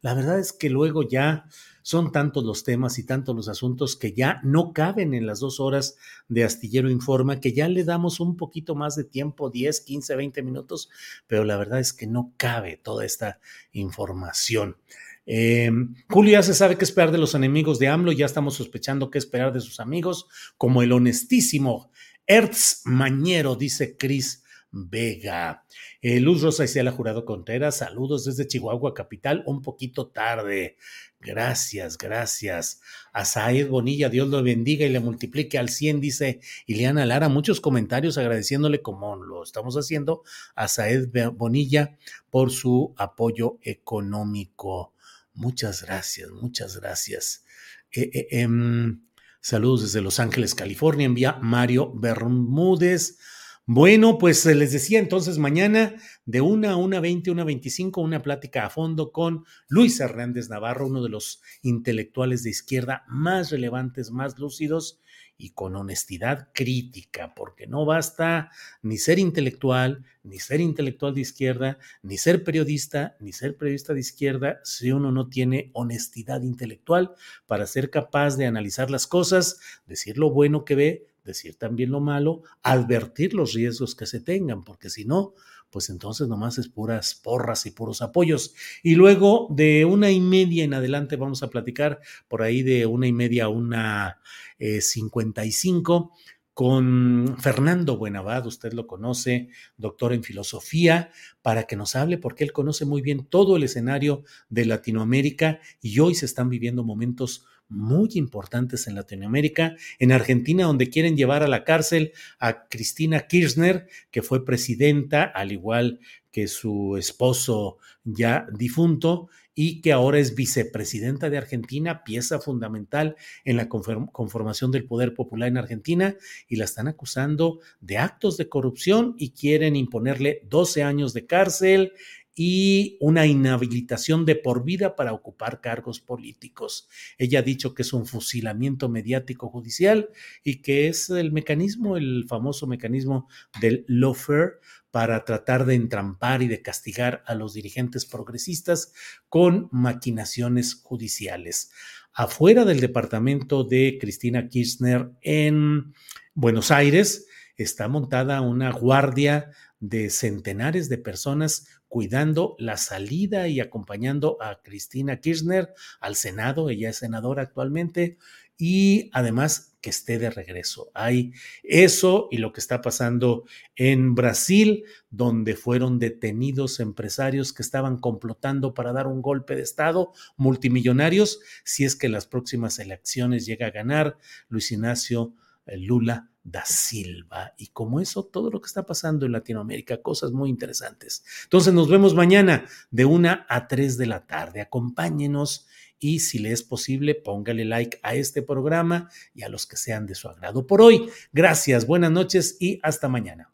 La 0.00 0.14
verdad 0.14 0.38
es 0.38 0.54
que 0.54 0.70
luego 0.70 1.06
ya 1.06 1.44
son 1.82 2.10
tantos 2.10 2.42
los 2.42 2.64
temas 2.64 2.98
y 2.98 3.04
tantos 3.04 3.36
los 3.36 3.50
asuntos 3.50 3.96
que 3.96 4.14
ya 4.14 4.40
no 4.42 4.72
caben 4.72 5.12
en 5.12 5.26
las 5.26 5.40
dos 5.40 5.60
horas 5.60 5.98
de 6.28 6.44
Astillero 6.44 6.88
Informa, 6.88 7.38
que 7.38 7.52
ya 7.52 7.68
le 7.68 7.84
damos 7.84 8.18
un 8.18 8.38
poquito 8.38 8.74
más 8.74 8.96
de 8.96 9.04
tiempo, 9.04 9.50
10, 9.50 9.82
15, 9.82 10.16
20 10.16 10.42
minutos, 10.42 10.88
pero 11.26 11.44
la 11.44 11.58
verdad 11.58 11.80
es 11.80 11.92
que 11.92 12.06
no 12.06 12.32
cabe 12.38 12.78
toda 12.78 13.04
esta 13.04 13.40
información. 13.72 14.78
Eh, 15.26 15.70
Julio 16.08 16.32
ya 16.32 16.42
se 16.42 16.54
sabe 16.54 16.76
qué 16.76 16.84
esperar 16.84 17.10
de 17.10 17.18
los 17.18 17.34
enemigos 17.34 17.78
de 17.78 17.88
AMLO, 17.88 18.12
ya 18.12 18.26
estamos 18.26 18.54
sospechando 18.54 19.10
qué 19.10 19.18
esperar 19.18 19.52
de 19.52 19.60
sus 19.60 19.80
amigos, 19.80 20.26
como 20.58 20.82
el 20.82 20.92
honestísimo 20.92 21.90
Ertz 22.26 22.82
Mañero, 22.84 23.56
dice 23.56 23.96
Cris 23.96 24.44
Vega. 24.70 25.64
Eh, 26.00 26.20
Luz 26.20 26.42
Rosa 26.42 26.64
Isela 26.64 26.90
Jurado 26.90 27.24
Contreras, 27.24 27.76
saludos 27.76 28.24
desde 28.24 28.46
Chihuahua 28.46 28.92
Capital, 28.92 29.42
un 29.46 29.62
poquito 29.62 30.08
tarde. 30.08 30.76
Gracias, 31.20 31.96
gracias. 31.96 32.80
A 33.12 33.24
Saed 33.24 33.68
Bonilla, 33.68 34.08
Dios 34.08 34.28
lo 34.28 34.42
bendiga 34.42 34.84
y 34.84 34.90
le 34.90 35.00
multiplique 35.00 35.58
al 35.58 35.68
100, 35.68 36.00
dice 36.00 36.40
Ileana 36.66 37.06
Lara. 37.06 37.28
Muchos 37.28 37.60
comentarios 37.60 38.18
agradeciéndole, 38.18 38.82
como 38.82 39.16
lo 39.16 39.42
estamos 39.42 39.76
haciendo, 39.76 40.22
a 40.54 40.66
Saed 40.66 41.08
Bonilla 41.34 41.96
por 42.30 42.50
su 42.50 42.94
apoyo 42.96 43.58
económico. 43.62 44.93
Muchas 45.34 45.82
gracias, 45.82 46.30
muchas 46.30 46.76
gracias. 46.78 47.44
Eh, 47.90 48.10
eh, 48.12 48.28
em, 48.30 49.02
saludos 49.40 49.82
desde 49.82 50.00
Los 50.00 50.20
Ángeles, 50.20 50.54
California. 50.54 51.06
Envía 51.06 51.38
Mario 51.42 51.92
Bermúdez. 51.92 53.18
Bueno, 53.66 54.18
pues 54.18 54.44
les 54.46 54.72
decía 54.72 54.98
entonces 54.98 55.38
mañana 55.38 55.96
de 56.24 56.40
una 56.40 56.72
a 56.72 56.76
una 56.76 57.00
veinte, 57.00 57.30
una 57.30 57.44
veinticinco, 57.44 58.00
una 58.00 58.22
plática 58.22 58.66
a 58.66 58.70
fondo 58.70 59.10
con 59.10 59.44
Luis 59.68 59.98
Hernández 60.00 60.50
Navarro, 60.50 60.86
uno 60.86 61.02
de 61.02 61.08
los 61.08 61.40
intelectuales 61.62 62.42
de 62.42 62.50
izquierda 62.50 63.04
más 63.08 63.50
relevantes, 63.50 64.10
más 64.10 64.38
lúcidos 64.38 65.00
y 65.36 65.50
con 65.50 65.74
honestidad 65.76 66.48
crítica, 66.52 67.34
porque 67.34 67.66
no 67.66 67.84
basta 67.84 68.50
ni 68.82 68.98
ser 68.98 69.18
intelectual, 69.18 70.04
ni 70.22 70.38
ser 70.38 70.60
intelectual 70.60 71.14
de 71.14 71.20
izquierda, 71.20 71.78
ni 72.02 72.18
ser 72.18 72.44
periodista, 72.44 73.16
ni 73.20 73.32
ser 73.32 73.56
periodista 73.56 73.94
de 73.94 74.00
izquierda, 74.00 74.60
si 74.64 74.92
uno 74.92 75.10
no 75.10 75.28
tiene 75.28 75.70
honestidad 75.72 76.42
intelectual 76.42 77.14
para 77.46 77.66
ser 77.66 77.90
capaz 77.90 78.36
de 78.36 78.46
analizar 78.46 78.90
las 78.90 79.06
cosas, 79.06 79.58
decir 79.86 80.18
lo 80.18 80.30
bueno 80.30 80.64
que 80.64 80.74
ve, 80.74 81.06
decir 81.24 81.56
también 81.56 81.90
lo 81.90 82.00
malo, 82.00 82.42
advertir 82.62 83.34
los 83.34 83.54
riesgos 83.54 83.94
que 83.94 84.06
se 84.06 84.20
tengan, 84.20 84.62
porque 84.62 84.90
si 84.90 85.04
no, 85.04 85.34
pues 85.74 85.90
entonces 85.90 86.28
nomás 86.28 86.56
es 86.58 86.68
puras 86.68 87.16
porras 87.16 87.66
y 87.66 87.72
puros 87.72 88.00
apoyos. 88.00 88.54
Y 88.84 88.94
luego 88.94 89.48
de 89.50 89.84
una 89.84 90.12
y 90.12 90.20
media 90.20 90.62
en 90.62 90.72
adelante 90.72 91.16
vamos 91.16 91.42
a 91.42 91.50
platicar 91.50 91.98
por 92.28 92.42
ahí 92.42 92.62
de 92.62 92.86
una 92.86 93.08
y 93.08 93.12
media 93.12 93.46
a 93.46 93.48
una 93.48 94.20
eh, 94.60 94.80
cincuenta 94.80 95.44
y 95.44 95.50
cinco 95.50 96.12
con 96.52 97.38
Fernando 97.40 97.96
Buenavad, 97.96 98.46
usted 98.46 98.72
lo 98.72 98.86
conoce, 98.86 99.48
doctor 99.76 100.12
en 100.12 100.22
filosofía, 100.22 101.10
para 101.42 101.64
que 101.64 101.74
nos 101.74 101.96
hable, 101.96 102.18
porque 102.18 102.44
él 102.44 102.52
conoce 102.52 102.84
muy 102.84 103.02
bien 103.02 103.26
todo 103.26 103.56
el 103.56 103.64
escenario 103.64 104.22
de 104.50 104.66
Latinoamérica 104.66 105.58
y 105.82 105.98
hoy 105.98 106.14
se 106.14 106.26
están 106.26 106.48
viviendo 106.48 106.84
momentos 106.84 107.46
muy 107.68 108.10
importantes 108.14 108.86
en 108.86 108.94
Latinoamérica, 108.94 109.76
en 109.98 110.12
Argentina, 110.12 110.64
donde 110.64 110.90
quieren 110.90 111.16
llevar 111.16 111.42
a 111.42 111.48
la 111.48 111.64
cárcel 111.64 112.12
a 112.38 112.68
Cristina 112.68 113.26
Kirchner, 113.26 113.88
que 114.10 114.22
fue 114.22 114.44
presidenta, 114.44 115.24
al 115.24 115.52
igual 115.52 116.00
que 116.30 116.48
su 116.48 116.96
esposo 116.96 117.78
ya 118.04 118.46
difunto, 118.52 119.28
y 119.54 119.80
que 119.80 119.92
ahora 119.92 120.18
es 120.18 120.34
vicepresidenta 120.34 121.30
de 121.30 121.38
Argentina, 121.38 122.02
pieza 122.02 122.40
fundamental 122.40 123.14
en 123.44 123.56
la 123.56 123.68
conformación 123.68 124.72
del 124.72 124.84
poder 124.84 125.14
popular 125.14 125.48
en 125.48 125.58
Argentina, 125.58 126.16
y 126.48 126.56
la 126.56 126.64
están 126.64 126.88
acusando 126.88 127.60
de 127.80 127.98
actos 127.98 128.36
de 128.36 128.48
corrupción 128.48 129.14
y 129.16 129.30
quieren 129.30 129.76
imponerle 129.76 130.42
12 130.50 130.82
años 130.82 131.14
de 131.14 131.26
cárcel 131.26 131.92
y 132.34 132.96
una 133.00 133.26
inhabilitación 133.26 134.24
de 134.24 134.34
por 134.34 134.64
vida 134.64 134.96
para 134.96 135.12
ocupar 135.12 135.60
cargos 135.60 136.00
políticos. 136.00 136.88
Ella 137.18 137.38
ha 137.40 137.42
dicho 137.42 137.74
que 137.74 137.82
es 137.82 137.92
un 137.92 138.06
fusilamiento 138.06 138.88
mediático 138.88 139.48
judicial 139.48 140.08
y 140.42 140.62
que 140.62 140.88
es 140.88 141.10
el 141.10 141.32
mecanismo, 141.32 141.96
el 141.96 142.24
famoso 142.28 142.66
mecanismo 142.66 143.28
del 143.60 143.84
lawfare 143.86 144.54
para 144.90 145.24
tratar 145.24 145.66
de 145.66 145.74
entrampar 145.74 146.42
y 146.42 146.48
de 146.48 146.62
castigar 146.62 147.24
a 147.26 147.34
los 147.34 147.54
dirigentes 147.54 148.06
progresistas 148.06 148.92
con 149.28 149.68
maquinaciones 149.72 150.74
judiciales. 150.74 151.72
Afuera 152.12 152.64
del 152.64 152.78
departamento 152.78 153.64
de 153.64 153.98
Cristina 154.00 154.48
Kirchner 154.48 155.10
en 155.20 155.94
Buenos 156.34 156.70
Aires 156.70 157.26
está 157.56 157.88
montada 157.88 158.40
una 158.40 158.70
guardia 158.70 159.50
de 159.80 160.10
centenares 160.10 160.88
de 160.88 160.98
personas 160.98 161.66
cuidando 161.94 162.56
la 162.58 162.76
salida 162.76 163.46
y 163.46 163.60
acompañando 163.60 164.36
a 164.40 164.60
Cristina 164.62 165.20
Kirchner 165.20 165.72
al 166.00 166.16
Senado, 166.16 166.68
ella 166.68 166.90
es 166.90 166.96
senadora 166.96 167.42
actualmente, 167.42 168.18
y 168.58 169.10
además 169.12 169.76
que 169.80 169.90
esté 169.90 170.18
de 170.18 170.28
regreso. 170.30 170.90
Hay 170.92 171.34
eso 171.62 172.26
y 172.32 172.38
lo 172.38 172.52
que 172.52 172.58
está 172.58 172.80
pasando 172.80 173.44
en 173.76 174.16
Brasil, 174.16 174.82
donde 175.10 175.54
fueron 175.54 176.00
detenidos 176.00 176.80
empresarios 176.80 177.52
que 177.52 177.62
estaban 177.62 177.98
complotando 177.98 178.74
para 178.74 178.92
dar 178.92 179.06
un 179.06 179.22
golpe 179.22 179.54
de 179.54 179.62
Estado, 179.62 180.10
multimillonarios, 180.36 181.38
si 181.62 181.84
es 181.84 181.94
que 181.94 182.08
las 182.08 182.26
próximas 182.26 182.80
elecciones 182.80 183.46
llega 183.46 183.68
a 183.68 183.70
ganar 183.70 184.18
Luis 184.48 184.72
Ignacio 184.72 185.32
Lula 185.76 186.30
da 186.42 186.64
Silva. 186.64 187.54
Y 187.56 187.68
como 187.68 188.00
eso, 188.00 188.24
todo 188.24 188.50
lo 188.50 188.60
que 188.60 188.66
está 188.66 188.84
pasando 188.84 189.26
en 189.26 189.32
Latinoamérica, 189.32 190.02
cosas 190.02 190.32
muy 190.32 190.50
interesantes. 190.50 191.24
Entonces 191.44 191.72
nos 191.72 191.88
vemos 191.88 192.14
mañana 192.14 192.66
de 192.90 193.04
una 193.04 193.46
a 193.48 193.66
tres 193.66 193.96
de 193.96 194.06
la 194.06 194.26
tarde. 194.26 194.60
Acompáñenos 194.60 195.66
y 195.98 196.20
si 196.20 196.38
le 196.38 196.52
es 196.52 196.62
posible, 196.62 197.14
póngale 197.14 197.64
like 197.64 197.98
a 198.02 198.14
este 198.14 198.42
programa 198.42 199.08
y 199.34 199.42
a 199.42 199.48
los 199.48 199.66
que 199.66 199.76
sean 199.76 200.06
de 200.06 200.14
su 200.14 200.28
agrado. 200.28 200.66
Por 200.66 200.82
hoy, 200.82 201.08
gracias, 201.32 201.86
buenas 201.86 202.10
noches 202.10 202.58
y 202.60 202.78
hasta 202.82 203.08
mañana. 203.08 203.53